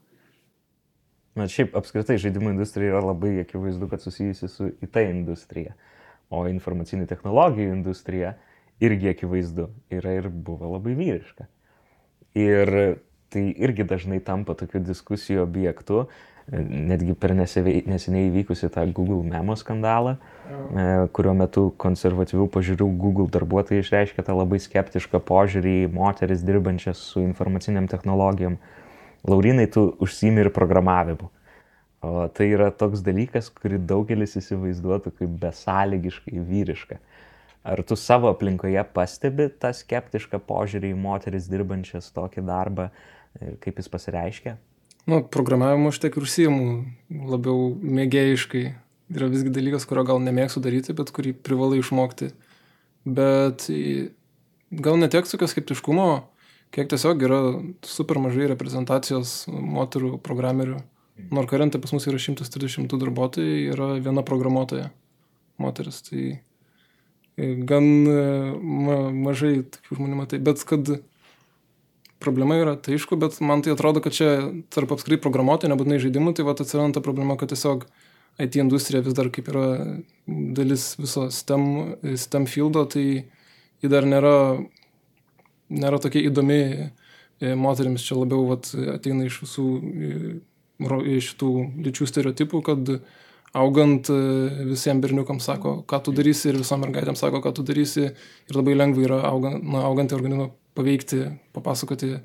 [1.40, 5.74] Na, šiaip apskritai žaidimų industrija yra labai akivaizdu, kad susijusi su IT industrija,
[6.30, 8.36] o informacinių technologijų industrija
[8.84, 11.48] irgi akivaizdu yra ir buvo labai vyriška.
[12.38, 12.74] Ir
[13.34, 16.04] tai irgi dažnai tampa tokiu diskusijų objektu,
[16.52, 23.84] netgi per neseniai įvykusi tą Google memo skandalą, e, kurio metu konservatyvių pažiūrių Google darbuotojai
[23.84, 28.60] išreiškė tą labai skeptišką požiūrį į moteris dirbančias su informaciniam technologijom
[29.24, 31.30] Laurinai, tu užsimi ir programavimu.
[32.04, 36.98] O tai yra toks dalykas, kurį daugelis įsivaizduotų kaip besąlygiškai vyrišką.
[37.64, 42.90] Ar tu savo aplinkoje pastebi tą skeptišką požiūrį į moteris dirbančias tokį darbą
[43.40, 44.58] ir kaip jis pasireiškia?
[45.06, 46.68] Nu, programavimu aš tiek ir užsijimu
[47.28, 48.64] labiau mėgėjiškai.
[49.14, 52.32] Yra visgi dalykas, kurio gal nemėgstu daryti, bet kurį privalai išmokti.
[53.04, 53.68] Bet
[54.72, 56.08] gal netiek tokio skeptiškumo,
[56.74, 57.42] kiek tiesiog yra
[57.86, 60.80] super mažai reprezentacijos moterų programerių.
[61.36, 64.88] Nors karente pas mus yra 130 darbuotojai, yra viena programuotoja
[65.62, 66.00] moteris.
[66.08, 66.24] Tai
[67.70, 68.24] gan e,
[68.58, 70.90] ma, mažai tokių žmonių matai, bet kad
[72.24, 74.32] problema yra, tai aišku, bet man tai atrodo, kad čia
[74.74, 77.86] tarp apskritai programuotojų, nebūtinai žaidimų, tai va atsiranda ta problema, kad tiesiog
[78.42, 79.68] IT industrija vis dar kaip yra
[80.28, 81.66] dalis viso STEM,
[82.18, 83.06] STEM fieldo, tai
[83.84, 84.38] ji dar nėra,
[85.70, 90.24] nėra tokia įdomi e, moteriams, čia labiau vat, ateina iš visų e,
[91.20, 91.52] iš tų
[91.86, 92.96] lyčių stereotipų, kad
[93.54, 94.18] augant e,
[94.72, 96.50] visiems berniukams sako, ką tu darysi?
[96.50, 98.10] ir visom mergaitėms sako, ką tu darysi?
[98.50, 102.16] ir labai lengva yra augant, na, augantį organizmą paveikti, papasakoti,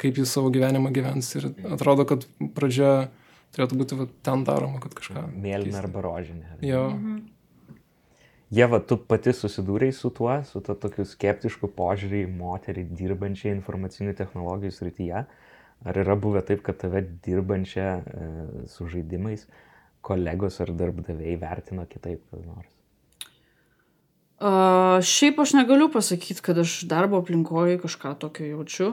[0.00, 1.32] kaip jis savo gyvenimą gyvens.
[1.38, 2.24] Ir atrodo, kad
[2.56, 3.10] pradžia
[3.54, 5.26] turėtų būti va, ten daroma, kad kažką.
[5.42, 6.56] Mėlyna arba rožinė.
[6.64, 6.88] Jo.
[6.94, 7.20] Mhm.
[8.50, 14.16] Jeva, tu pati susidūrei su tuo, su to tokiu skeptišku požiūrį į moterį dirbančią informacinių
[14.18, 15.22] technologijų srityje.
[15.86, 18.32] Ar yra buvę taip, kad tave dirbančią e,
[18.68, 19.46] su žaidimais
[20.04, 22.79] kolegos ar darbdaviai vertino kitaip kas nors?
[24.40, 28.86] Uh, šiaip aš negaliu pasakyti, kad aš darbo aplinkoje kažką tokio jaučiu.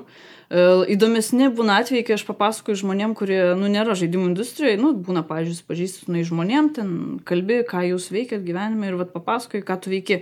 [0.51, 5.23] Uh, įdomesni būna atvejai, kai aš papasakoju žmonėm, kurie, nu, nėra žaidimų industrijoje, nu, būna,
[5.23, 6.91] pažįsti su žmonėm, ten
[7.23, 10.19] kalbi, ką jūs veikiat gyvenime ir vat papasakoju, ką tu veiki.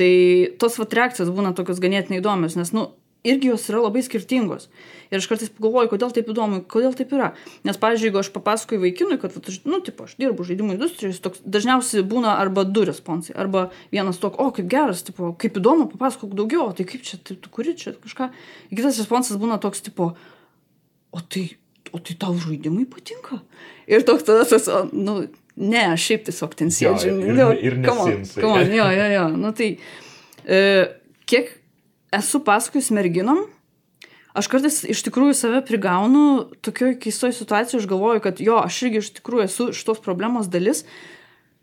[0.00, 0.10] Tai
[0.56, 2.88] tos vat reakcijos būna tokios ganėtinai įdomios, nes, nu,
[3.24, 4.68] irgi jos yra labai skirtingos.
[5.12, 7.28] Ir aš kartais pagalvoju, kodėl taip įdomu, kodėl taip yra.
[7.68, 11.42] Nes, pavyzdžiui, jeigu aš papasakoju vaikinui, kad, vat, nu, tipo, aš dirbu žaidimų industrijos, toks,
[11.44, 16.32] dažniausiai būna arba du responsai, arba vienas toks, o kaip geras, tipo, kaip įdomu, papasakok
[16.38, 18.30] daugiau, o tai kaip čia, tai tu kuri čia kažką.
[18.72, 20.14] Ir kitas responsas būna toks, tipo,
[21.12, 21.44] o tai,
[21.92, 23.42] o tai tau žaidimai patinka.
[23.86, 24.66] Ir toks tada, tas,
[24.96, 25.20] nu,
[25.60, 27.12] ne, aš šiaip tiesiog ten sėdžiu.
[27.12, 29.24] Jo, ir- nu, ir come on, Jo, jo, jo.
[29.36, 29.74] Nu, tai,
[30.48, 30.62] e,
[31.28, 31.58] kiek
[32.12, 33.46] esu pasakojus merginom,
[34.36, 39.02] aš kartais iš tikrųjų save prigaunu tokioj keistoj situacijoje, aš galvoju, kad jo, aš irgi
[39.02, 40.84] iš tikrųjų esu šitos problemos dalis.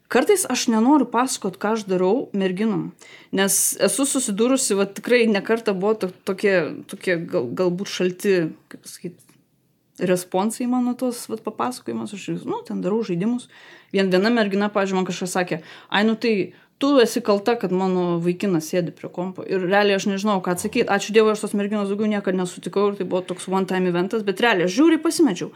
[0.09, 2.87] Kartais aš nenoriu pasakot, ką aš darau merginom,
[3.29, 6.55] nes esu susidūrusi, va tikrai nekarta buvo to, tokie,
[6.89, 8.33] tokie gal, galbūt šalti,
[8.73, 9.29] kaip pasakyti,
[10.09, 13.45] responsai mano tos vat, papasakojimas, aš, nu, ten darau žaidimus.
[13.93, 15.61] Vien viena mergina, pažiūrėjau, man kažkas sakė,
[15.93, 16.33] ai, nu tai
[16.79, 19.43] tu esi kalta, kad mano vaikinas sėdi prie kompo.
[19.43, 20.87] Ir realiai aš nežinau, ką atsakyti.
[20.87, 24.39] Ačiū Dievui, aš tos merginos daugiau niekada nesutikau ir tai buvo toks one-time eventas, bet
[24.43, 25.51] realiai aš žiūri pasimečiau.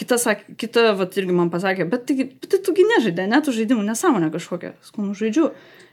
[0.00, 3.56] Kita, sakė, kita vat, irgi man pasakė, bet, tai, bet tai tugi nežaidė, net tų
[3.56, 4.74] žaidimų, nesąmonė kažkokia.
[5.00, 5.50] Nu žaidžiu.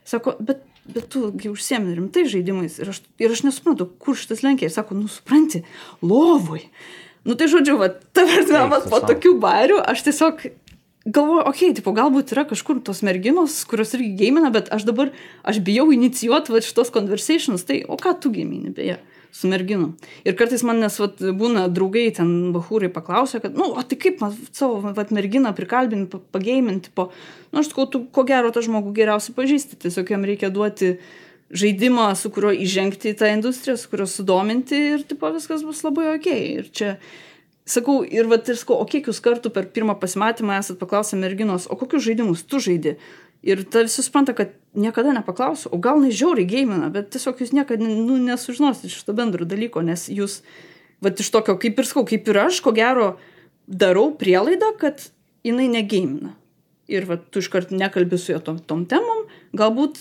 [0.07, 2.77] Sako, bet, bet tu užsiemi rimtai žaidimais.
[2.83, 4.67] Ir aš, ir aš nesuprantu, kur šitas lenkia.
[4.67, 5.63] Ir sako, nu supranti,
[6.03, 6.67] lovui.
[7.27, 10.47] Nu tai žodžiu, va, ta prasme, va, tu po tokių bairių aš tiesiog
[11.07, 15.13] galvoju, okei, okay, tipo, galbūt yra kažkur tos merginos, kurios irgi gėmina, bet aš dabar,
[15.47, 18.97] aš bijau inicijuoti va šitos conversations, tai o ką tu gėmini, beje,
[19.33, 19.93] su merginom.
[20.27, 24.19] Ir kartais man nes vat, būna draugai, ten bahūrai paklausia, kad, nu, o tai kaip
[24.23, 27.09] man savo vat, merginą prikalbinti, pa- pageiminti, po,
[27.53, 30.97] nu, aš sakau, tu ko gero tą žmogų geriausiai pažįsti, tiesiog jam reikia duoti
[31.47, 36.09] žaidimą, su kuriuo įžengti į tą industriją, su kuriuo sudominti ir, tipo, viskas bus labai
[36.17, 36.27] ok.
[36.27, 36.97] Ir čia,
[37.69, 41.67] sakau, ir vat ir sakau, o kiek jūs kartų per pirmą pasimatymą esat paklausę merginos,
[41.69, 42.97] o kokius žaidimus tu žaidi?
[43.45, 47.85] Ir ta visi supranta, kad niekada nepaklausiu, o gal nežiauriai gėmina, bet tiesiog jūs niekada
[47.85, 50.39] nu, nesužinosit iš to bendro dalyko, nes jūs,
[51.03, 53.11] va iš tokio, kaip ir sakau, kaip ir aš, ko gero,
[53.67, 55.09] darau prielaidą, kad
[55.45, 56.33] jinai negėmina.
[56.87, 59.99] Ir va tu iškart nekalbi su juo tom, tom temom, galbūt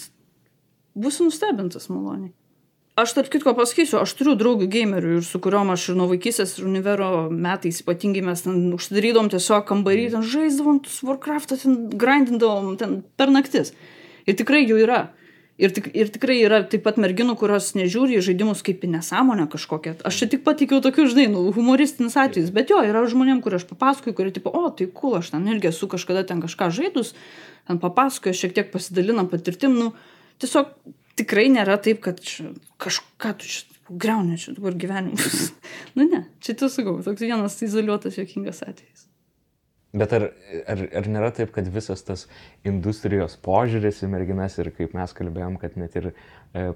[0.96, 2.32] būsiu nustebintas maloniai.
[2.96, 6.54] Aš tarp kitko pasakysiu, aš turiu draugų gamerių ir su kuriuom aš ir nuo vaikystės
[6.56, 13.02] ir univero metais ypatingai mes ten užsidarydom tiesiog kambarį, ten žaisdavom Warcraft'ą, ten grindindavom ten
[13.20, 13.74] per naktis.
[14.24, 15.02] Ir tikrai jų yra.
[15.60, 19.44] Ir, tik, ir tikrai yra taip pat merginų, kurios nežiūri į žaidimus kaip į nesąmonę
[19.52, 19.98] kažkokią.
[20.08, 23.68] Aš čia tik patikiu tokių, žinai, nu, humoristinis atvejis, bet jo, yra žmonėm, kur aš
[23.68, 27.12] papasakoju, kurie tipo, o, tai cool, aš ten irgi esu kažkada ten kažką žaidus,
[27.68, 29.94] ten papasakoju, šiek tiek pasidalinam patirtim, nu,
[30.44, 30.76] tiesiog
[31.18, 32.52] tikrai nėra taip, kad čia
[32.82, 35.50] kažką tu čia greunė čia dabar gyvenimus.
[35.96, 39.06] nu ne, čia tu sakau, toks vienas izoliuotas jokingas atvejis.
[39.96, 40.26] Bet ar,
[40.68, 42.26] ar, ar nėra taip, kad visas tas
[42.66, 46.14] industrijos požiūris į merginas ir kaip mes kalbėjom, kad net ir e,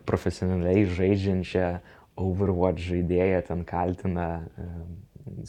[0.08, 1.66] profesionaliai žaidžiančią
[2.20, 4.68] Overwatch žaidėją ten kaltina e,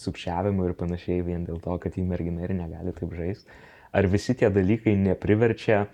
[0.02, 3.48] sukčiavimu ir panašiai vien dėl to, kad jį mergina ir negali taip žaisti.
[3.96, 5.86] Ar visi tie dalykai nepriverčia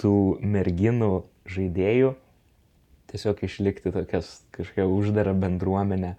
[0.00, 1.12] tų merginų
[1.52, 2.14] žaidėjų
[3.12, 6.14] tiesiog išlikti tokias kažkokią uždarą bendruomenę,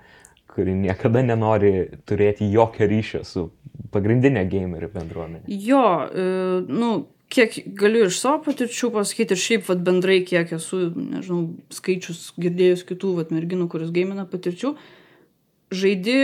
[0.53, 1.73] kuri niekada nenori
[2.05, 3.47] turėti jokio ryšio su
[3.93, 5.45] pagrindinė gamerių bendruomenė.
[5.49, 6.25] Jo, e,
[6.69, 6.91] nu,
[7.33, 12.85] kiek galiu iš savo patirčių pasakyti ir šiaip vat, bendrai, kiek esu, nežinau, skaičius girdėjus
[12.89, 14.75] kitų vat, merginų, kuris gamina patirčių,
[15.73, 16.17] žaidi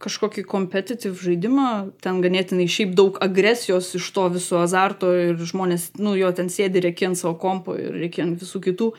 [0.00, 1.68] kažkokį kompetitiv žaidimą,
[2.02, 6.82] ten ganėtinai šiaip daug agresijos iš to viso azarto ir žmonės, nu, jo ten sėdi
[6.84, 8.90] reikia ant savo kompo ir reikia ant visų kitų.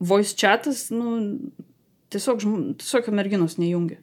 [0.00, 1.38] Voice chatas, nu,
[2.12, 2.42] tiesiog,
[2.80, 4.00] tiesiog merginos nejungia.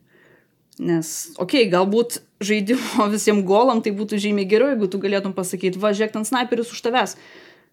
[0.82, 5.82] Nes, okei, okay, galbūt žaidimo visiems golam tai būtų žymiai geriau, jeigu tu galėtum pasakyti,
[5.82, 7.16] va, žiūrėk, ten sniperis už tavęs.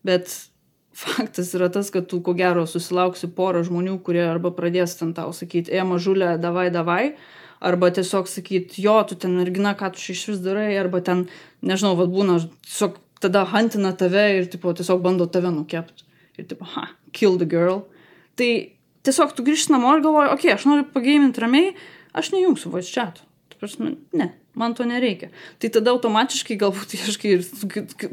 [0.06, 0.30] Bet
[1.02, 5.32] faktas yra tas, kad tu ko gero susilauksi porą žmonių, kurie arba pradės ten tau
[5.36, 7.02] sakyti, e, mažulė, davai, davai,
[7.64, 11.26] arba tiesiog sakyti, jo, tu ten mergina, ką tu iš vis darai, arba ten,
[11.64, 16.06] nežinau, vad būna, tiesiog tada hantina tave ir, tipo, tiesiog bando tave nukepti.
[16.38, 17.86] Ir, tipo, ha, kill the girl.
[18.38, 18.50] Tai
[19.06, 21.72] tiesiog tu grįžti namo ir galvoji, okei, okay, aš noriu pagėminti ramiai,
[22.16, 23.22] aš nejungsiu voice chat.
[23.58, 25.32] Prasme, ne, man to nereikia.
[25.58, 27.46] Tai tada automatiškai galbūt ieškai ir,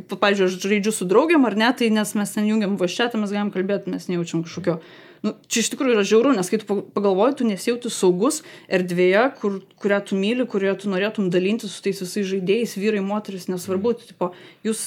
[0.09, 3.33] pavyzdžiui, aš žaidžiu su draugiam ar ne, tai nes mes ten jungiam voice chatą, mes
[3.33, 4.79] galim kalbėti, mes nejaučiam kažkokio
[5.25, 9.23] nu, čia iš tikrųjų yra žiauru, nes kai tu pa- pagalvoji, tu nesijauti saugus erdvėje,
[9.39, 13.95] kur, kurią tu myli, kurioje tu norėtum dalinti su tais visais žaidėjais, vyrai, moteris, nesvarbu,
[13.99, 14.31] tu, tipo,
[14.67, 14.83] jūs,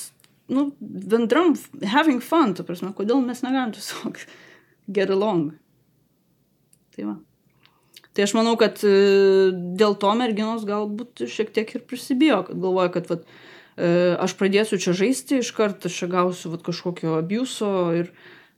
[0.52, 1.56] nu, bendram,
[1.94, 4.22] having fun, tu prasme, kodėl mes negalim tiesiog
[4.88, 5.52] get along.
[6.96, 7.16] Tai va.
[8.16, 8.94] Tai aš manau, kad e,
[9.78, 13.28] dėl to merginos galbūt šiek tiek ir prisibijo, kad galvoja, kad vat,
[13.76, 18.10] e, aš pradėsiu čia žaisti, iš karto aš čia gausiu vat, kažkokio abuso ir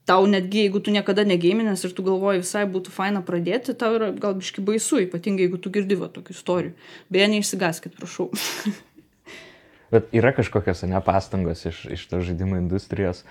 [0.09, 4.09] tau netgi, jeigu tu niekada negėminės ir tu galvoji visai būtų faina pradėti, tau yra
[4.17, 6.73] gal biški baisu, ypatingai jeigu tu girdi va tokių istorijų.
[7.13, 8.31] Beje, neišsigaskit, prašau.
[9.93, 13.25] Bet yra kažkokios ne pastangos iš, iš to žaidimų industrijos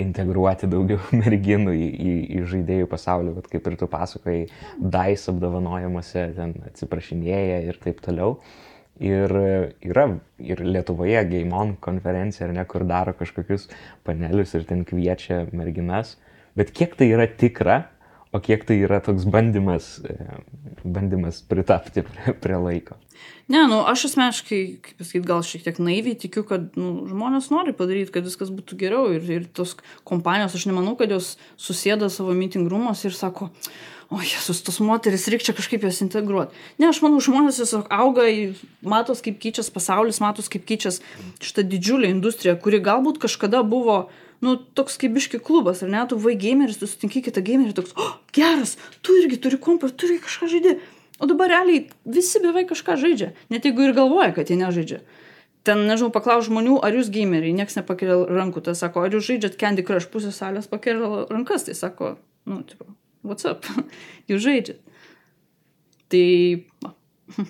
[0.00, 4.44] integruoti daugiau merginų į, į, į žaidėjų pasaulį, bet kaip ir tu pasakoji,
[4.78, 8.38] DAIS apdovanojimuose ten atsiprašinėja ir taip toliau.
[9.02, 9.32] Ir
[9.82, 10.04] yra
[10.38, 13.66] ir Lietuvoje Gaimon konferencija, ar ne, kur daro kažkokius
[14.06, 16.14] panelius ir ten kviečia merginas.
[16.54, 17.80] Bet kiek tai yra tikra,
[18.34, 20.14] o kiek tai yra toks bandymas, e,
[20.86, 22.98] bandymas pritapti prie, prie laiko.
[23.52, 27.74] Ne, nu, aš asmeniškai, kaip pasakyti, gal šiek tiek naiviai tikiu, kad nu, žmonės nori
[27.76, 29.10] padaryti, kad viskas būtų geriau.
[29.12, 29.76] Ir, ir tos
[30.08, 33.50] kompanijos, aš nemanau, kad jos susėda savo meeting rūmos ir sako,
[34.08, 36.56] o jesus, tos moteris reikia kažkaip jas integruoti.
[36.80, 38.26] Ne, aš manau, žmonės tiesiog auga,
[38.84, 41.00] matos, kaip keičias pasaulis, matos, kaip keičias
[41.44, 44.06] šitą didžiulę industriją, kuri galbūt kažkada buvo,
[44.44, 47.94] nu, toks kaip biški klubas, ar ne, tu vai gameris, tu sutinki kitą gamerį, toks,
[47.96, 50.76] o, geras, tu irgi turi kompą, tu irgi kažką žaidži.
[51.22, 54.98] O dabar realiai visi beveik kažką žaidžia, net jeigu ir galvoja, kad jie nežaidžia.
[55.64, 59.54] Ten, nežinau, paklaus žmonių, ar jūs gameriai, niekas nepakelia rankų, tai sako, ar jūs žaidžiat
[59.60, 62.16] Candy Crush, pusė salės pakelia rankas, tai sako,
[62.50, 62.88] nu, tipo,
[63.24, 63.64] what's up,
[64.30, 64.82] jūs žaidžiat.
[66.12, 66.26] Tai,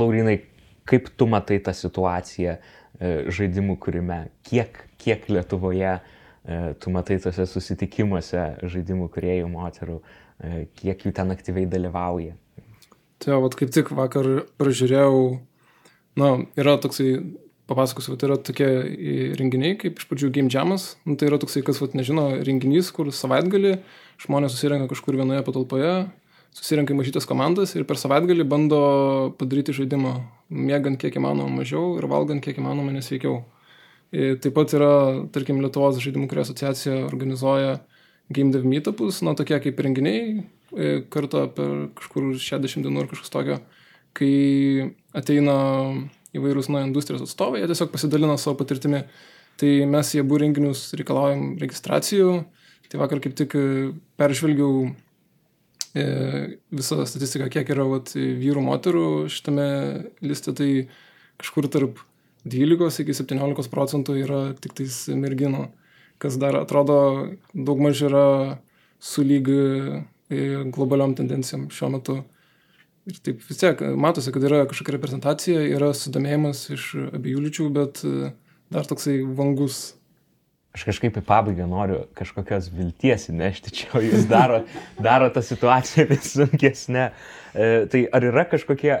[0.00, 0.40] Laurinai,
[0.88, 4.18] kaip tu matai tą situaciją e, žaidimų kūrime?
[4.48, 6.00] Kiek, kiek Lietuvoje e,
[6.80, 12.34] tu matai tose susitikimuose žaidimų kuriejų moterų, e, kiek jų ten aktyviai dalyvauja?
[13.22, 14.26] Tai vat kaip tik vakar
[14.60, 15.20] pražiūrėjau,
[16.20, 17.14] na, yra toksai,
[17.66, 21.64] papasakosiu, vat yra tokie į, renginiai, kaip iš pradžių Game Jamas, nu, tai yra toksai,
[21.66, 23.78] kas vat nežino, renginys, kur savaitgalį
[24.22, 25.94] žmonės susirenka kažkur vienoje patalpoje,
[26.56, 28.80] susirenka į mažytės komandas ir per savaitgalį bando
[29.40, 30.14] padaryti žaidimą,
[30.52, 33.42] mėgant kiek įmanoma mažiau ir valgant kiek įmanoma nesveikiau.
[34.14, 34.92] Ir taip pat yra,
[35.34, 37.80] tarkim, Lietuvos žaidimų kurie asociacija organizuoja
[38.30, 40.46] Game Dev Meetupus, na, tokie kaip renginiai, e,
[41.12, 43.60] kartą per kažkur 60 dienų ar kažkas tokio,
[44.16, 45.56] kai ateina
[46.36, 49.04] įvairūs nuo industrijos atstovai, jie tiesiog pasidalina savo patirtimi.
[49.56, 52.32] Tai mes į abu renginius reikalaujam registracijų.
[52.90, 53.62] Tai vakar kaip tik e,
[54.20, 54.90] peržvelgiau
[55.96, 56.04] e,
[56.70, 59.70] visą statistiką, kiek yra vat, vyrų, moterų šitame
[60.22, 60.70] liste, tai
[61.40, 61.98] kažkur tarp
[62.46, 65.64] 12 iki 17 procentų yra tik tais merginų,
[66.22, 67.00] kas dar atrodo
[67.56, 68.26] daug maž yra
[69.02, 72.16] sulyg e, globaliom tendencijom šiuo metu.
[73.06, 78.00] Ir taip vis tiek matosi, kad yra kažkokia reprezentacija, yra sudomėjimas iš abiejų lyčių, bet
[78.02, 78.32] e,
[78.74, 79.94] dar toksai vangus.
[80.74, 84.64] Aš kažkaip į pabaigą noriu kažkokios vilties įnešti čia, o jūs daro,
[84.98, 87.06] daro tą situaciją vis sunkesnė.
[87.54, 88.96] E, tai ar yra kažkokie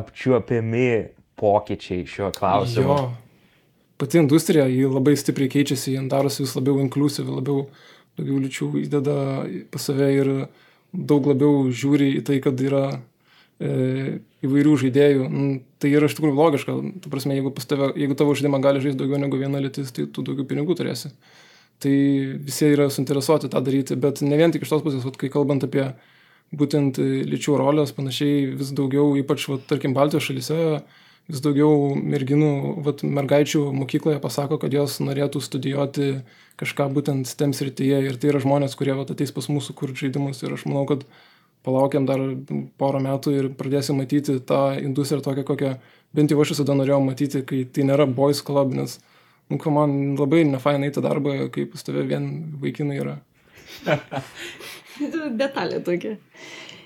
[0.00, 0.88] apčiuopiami
[1.40, 2.96] pokyčiai šiuo klausimu?
[2.96, 3.12] Jo.
[4.00, 7.66] Pati industrija, ji labai stipriai keičiasi, ji darosi vis labiau inklusivi, labiau
[8.16, 9.16] daugiau lyčių įdeda
[9.72, 10.30] pas save ir
[10.92, 12.84] daug labiau žiūri į tai, kad yra
[13.60, 15.28] e, įvairių žaidėjų.
[15.30, 15.50] Nu,
[15.82, 16.76] tai yra iš tikrųjų logiška.
[17.04, 20.24] Tu prasme, jeigu, tave, jeigu tavo žaidimą gali žaisti daugiau negu viena lytis, tai tu
[20.26, 21.12] daugiau pinigų turėsi.
[21.80, 21.92] Tai
[22.44, 25.64] visi yra suinteresuoti tą daryti, bet ne vien tik iš tos pusės, vat, kai kalbant
[25.64, 25.86] apie
[26.56, 30.82] būtent lyčių rolės, panašiai vis daugiau, ypač, vat, tarkim, Baltijos šalyse,
[31.30, 32.50] vis daugiau merginų,
[32.86, 36.10] vat, mergaičių mokykloje pasako, kad jos norėtų studijuoti
[36.60, 40.42] kažką būtent STEM srityje ir tai yra žmonės, kurie vat, ateis pas mūsų kur žaidimus
[40.42, 41.06] ir aš manau, kad
[41.66, 42.20] palaukiam dar
[42.80, 45.72] porą metų ir pradėsim matyti tą industriją tokią, kokią
[46.16, 48.98] bent jau aš visada norėjau matyti, kai tai nėra boys club, nes,
[49.52, 52.30] nu, man labai nefainai tą darbą, kai pas tave vien
[52.62, 53.18] vaikinai yra.
[55.40, 56.16] Detalė tokia.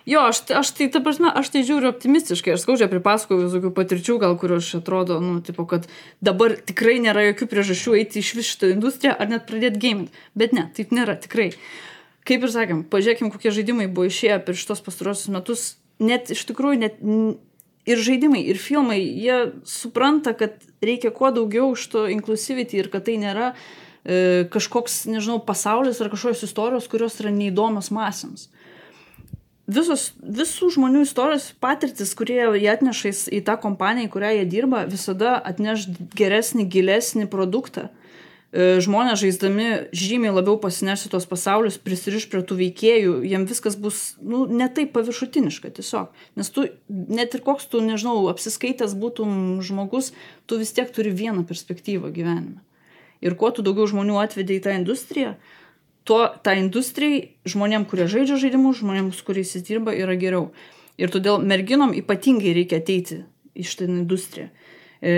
[0.05, 4.19] Jo, aš, aš tai, ta prasme, aš tai žiūriu optimistiškai, aš skaudžiai pripasakoju visokių patirčių,
[4.21, 5.87] gal kur aš atrodo, nu, tipo, kad
[6.25, 10.19] dabar tikrai nėra jokių priežasčių eiti iš vis šitą industriją ar net pradėti gaming.
[10.37, 11.55] Bet ne, taip nėra, tikrai.
[12.29, 15.65] Kaip ir sakėm, pažiūrėkim, kokie žaidimai buvo išėję per šitos pastarosius metus,
[16.05, 17.01] net iš tikrųjų, net
[17.89, 19.39] ir žaidimai, ir filmai, jie
[19.69, 23.55] supranta, kad reikia kuo daugiau iš to inclusivity ir kad tai nėra
[24.05, 28.51] e, kažkoks, nežinau, pasaulis ar kažkokios istorijos, kurios yra neįdomios masėms
[29.67, 34.85] visos, visų žmonių istorijos patirtis, kurie jie atneša į tą kompaniją, į kurią jie dirba,
[34.89, 37.89] visada atneš geresnį, gilesnį produktą.
[38.55, 43.75] E, žmonės žaisdami žymiai labiau pasineš į tos pasaulius, prisiriš prie tų veikėjų, jiem viskas
[43.75, 46.13] bus, nu, ne taip paviršutiniška tiesiog.
[46.39, 50.13] Nes tu, net ir koks tu, nežinau, apsiskaitęs būtum žmogus,
[50.47, 52.63] tu vis tiek turi vieną perspektyvą gyvenime.
[53.25, 55.35] Ir kuo tu daugiau žmonių atvedė į tą industriją,
[56.09, 60.51] tuo tai industrijai, žmonėm, kurie žaidžia žaidimus, žmonėm, su kuriais jis dirba, yra geriau.
[61.01, 63.25] Ir todėl merginom ypatingai reikia ateiti
[63.57, 64.51] į šitą industriją.
[65.03, 65.15] E,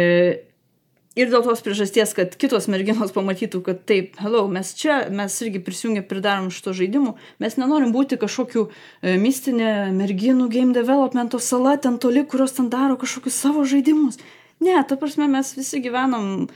[1.18, 5.60] ir dėl tos priežasties, kad kitos merginos pamatytų, kad taip, hello, mes čia, mes irgi
[5.66, 12.00] prisijungę pridarom šito žaidimų, mes nenorim būti kažkokiu e, mistinė merginų game developmento sala ten
[12.02, 14.20] toli, kurios ten daro kažkokius savo žaidimus.
[14.64, 16.46] Ne, ta prasme, mes visi gyvenam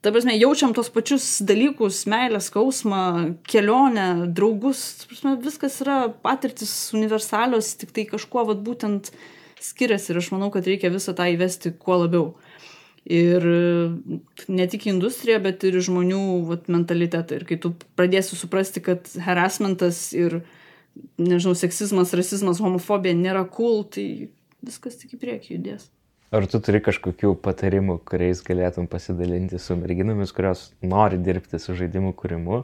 [0.00, 6.72] ta prasme, jaučiam tos pačius dalykus, meilę, skausmą, kelionę, draugus, ta prasme, viskas yra patirtis
[6.94, 9.10] universalios, tik tai kažkuo vat, būtent
[9.62, 12.30] skiriasi ir aš manau, kad reikia visą tą įvesti kuo labiau.
[13.08, 13.42] Ir
[14.52, 17.40] ne tik industrija, bet ir žmonių vat, mentalitetą.
[17.40, 20.42] Ir kai tu pradėsi suprasti, kad harassmentas ir,
[21.18, 24.28] nežinau, seksizmas, rasizmas, homofobija nėra cool, tai
[24.62, 25.88] viskas tik į priekį judės.
[26.28, 32.12] Ar tu turi kažkokių patarimų, kuriais galėtum pasidalinti su merginomis, kurios nori dirbti su žaidimu
[32.18, 32.62] kūrimu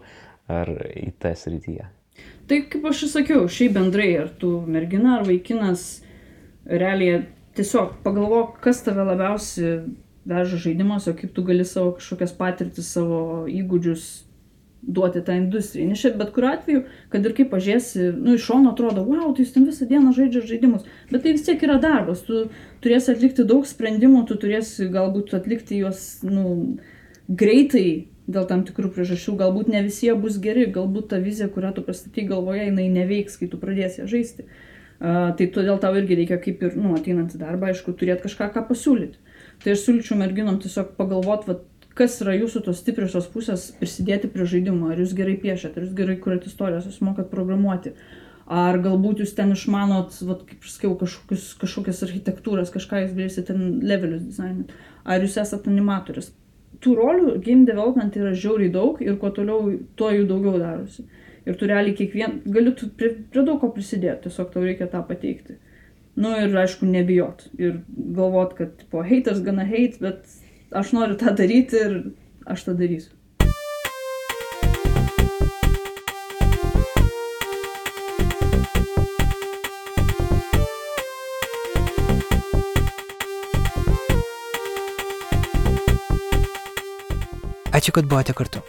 [0.52, 1.86] ar į tą srityje?
[2.48, 6.02] Tai kaip aš sakiau, šiaip bendrai, ar tu mergina ar vaikinas,
[6.68, 7.22] realiai
[7.56, 9.80] tiesiog pagalvok, kas tave labiausiai
[10.28, 14.04] veža žaidimuose, kaip tu gali savo kažkokias patirtis, savo įgūdžius
[14.86, 15.88] duoti tą industriją.
[15.90, 16.82] Nes šiaip bet kuriuo atveju,
[17.12, 20.44] kad ir kaip pažiūrėsi, nu iš šono atrodo, wow, tai jis ten visą dieną žaidžia
[20.48, 22.46] žaidimus, bet tai vis tiek yra darbas, tu
[22.84, 26.76] turėsi atlikti daug sprendimų, tu turėsi galbūt atlikti juos, nu,
[27.28, 27.86] greitai
[28.28, 31.84] dėl tam tikrų priežasčių, galbūt ne visi jie bus geri, galbūt ta vizija, kurią tu
[31.84, 34.48] pastatai galvoje, jinai neveiks, kai tu pradėsi žaisti.
[34.48, 38.50] Uh, tai todėl tau irgi reikia kaip ir, nu, ateinant į darbą, aišku, turėti kažką,
[38.54, 39.18] ką pasiūlyti.
[39.64, 41.56] Tai aš siūlyčiau merginom tiesiog pagalvoti,
[41.98, 45.96] kas yra jūsų tos stipriosios pusės prisidėti prie žaidimo, ar jūs gerai piešiat, ar jūs
[45.96, 47.94] gerai kuriat istorijas, jūs mokat programuoti,
[48.50, 53.52] ar galbūt jūs ten išmanot, vat, kaip ir sakiau, kažkokius, kažkokias architektūras, kažką jūs galėsite
[53.52, 56.32] ten levelius dizaininti, ar jūs esate animatorius.
[56.84, 61.06] Tų rolių game development yra žiauriai daug ir kuo toliau, tuo jų daugiau darosi.
[61.44, 65.02] Ir tu realiai kiekvien, gali tu prie, prie daug ko prisidėti, tiesiog tau reikia tą
[65.06, 65.58] pateikti.
[66.20, 67.48] Nu ir aišku, nebijot.
[67.58, 67.80] Ir
[68.16, 70.28] galvot, kad po haters gana hate, bet
[70.74, 72.00] aš noriu tą daryti ir
[72.46, 73.12] aš tą darysiu.
[87.74, 88.60] Ačiū, kad buvote kartu.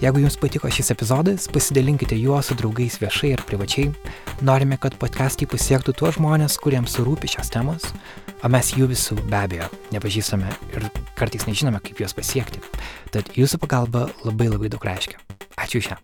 [0.00, 3.90] Jeigu jums patiko šis epizodas, pasidalinkite juo su draugais viešai ir privačiai.
[4.44, 7.90] Norime, kad podcastai pasiektų tuos žmonės, kuriems rūpi šios temos,
[8.40, 10.88] o mes jų visų be abejo nepažįstame ir
[11.18, 12.62] kartais nežinome, kaip juos pasiekti.
[13.14, 15.18] Tad jūsų pagalba labai labai daug reiškia.
[15.56, 15.98] Ačiū šią.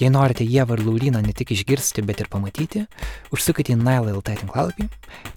[0.00, 2.86] Jei norite Jėvą ir Lauryną ne tik išgirsti, bet ir pamatyti,
[3.34, 4.86] užsukite į Nail.lt tinklalapį,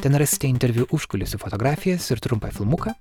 [0.01, 2.95] ten rasite interviu užkulisių fotografijas ir trumpą filmuką,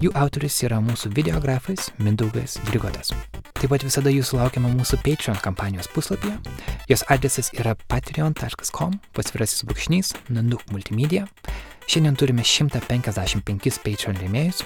[0.00, 3.12] jų autorius yra mūsų videografas Mindaugas Grigotas.
[3.58, 6.38] Taip pat visada jūsų laukiame mūsų Patreon kampanijos puslapyje,
[6.88, 11.26] jos adresas yra patreon.com, pasvirasis brūkšnys, nanuk multimedia.
[11.90, 14.60] Šiandien turime 155 Patreon rėmėjus.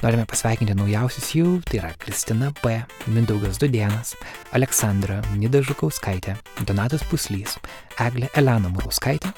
[0.00, 2.80] Norime pasveikinti naujausius jų, tai yra Kristina P.,
[3.14, 4.16] Mindaugas Dudienas,
[4.58, 6.34] Aleksandra Nida Žukauskaitė,
[6.66, 7.54] Donatas Puslys,
[8.02, 9.30] Eglė Elena Murauskaitė,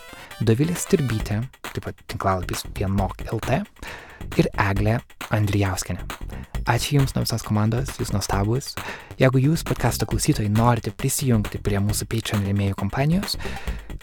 [0.48, 1.42] Dovilė Stirbytė,
[1.74, 3.60] taip pat tinklalapis Pienmok LT
[4.40, 4.98] ir Eglė
[5.34, 6.04] Andrijauskenė.
[6.66, 8.72] Ačiū Jums nuo visos komandos, Jūs nuostabus.
[9.20, 13.38] Jeigu Jūs, podkasto klausytojai, norite prisijungti prie mūsų Patreon rėmėjų kompanijos,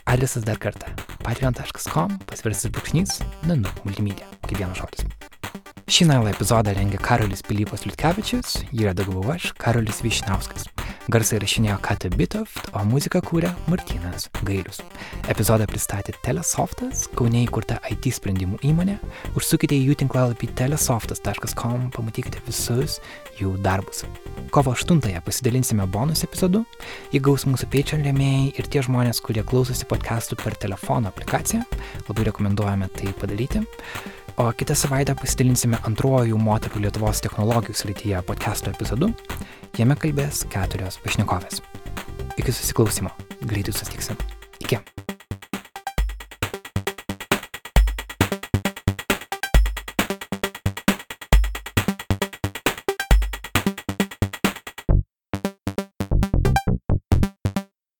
[0.05, 0.91] Adresas dar kartą-
[1.25, 5.42] patreon.com pasvirsis brūkšnys, nanu, multimedia, kaip vienas žodis.
[5.83, 10.69] Šį nailą epizodą rengia Karolis Pilypas Liutkevičius, jį redagavau aš, Karolis Višniauskas.
[11.11, 14.79] Garsai rašinėjo Kata Bitoft, o muziką kūrė Martinas Gailius.
[15.27, 18.95] Epizodą pristatė Telesoftas, Kaune įkurta IT sprendimų įmonė.
[19.35, 23.01] Užsukite į jų tinklalapį telesoftas.com, pamatykite visus
[23.41, 24.05] jų darbus.
[24.55, 26.63] Kovo 8-ąją pasidalinsime bonus epizodu,
[27.11, 31.67] įgaus mūsų Patreon rėmėjai ir tie žmonės, kurie klausosi podcastų per telefono aplikaciją.
[32.07, 33.67] Labai rekomenduojame tai padaryti.
[34.37, 39.11] O kitą savaitę pasidalinsime antrojų moterų Lietuvos technologijų srityje podcast'o epizodu.
[39.77, 41.61] Jame kalbės keturios pašnekovės.
[42.41, 43.13] Iki susiklausimo.
[43.45, 44.17] Greitai susitiksim.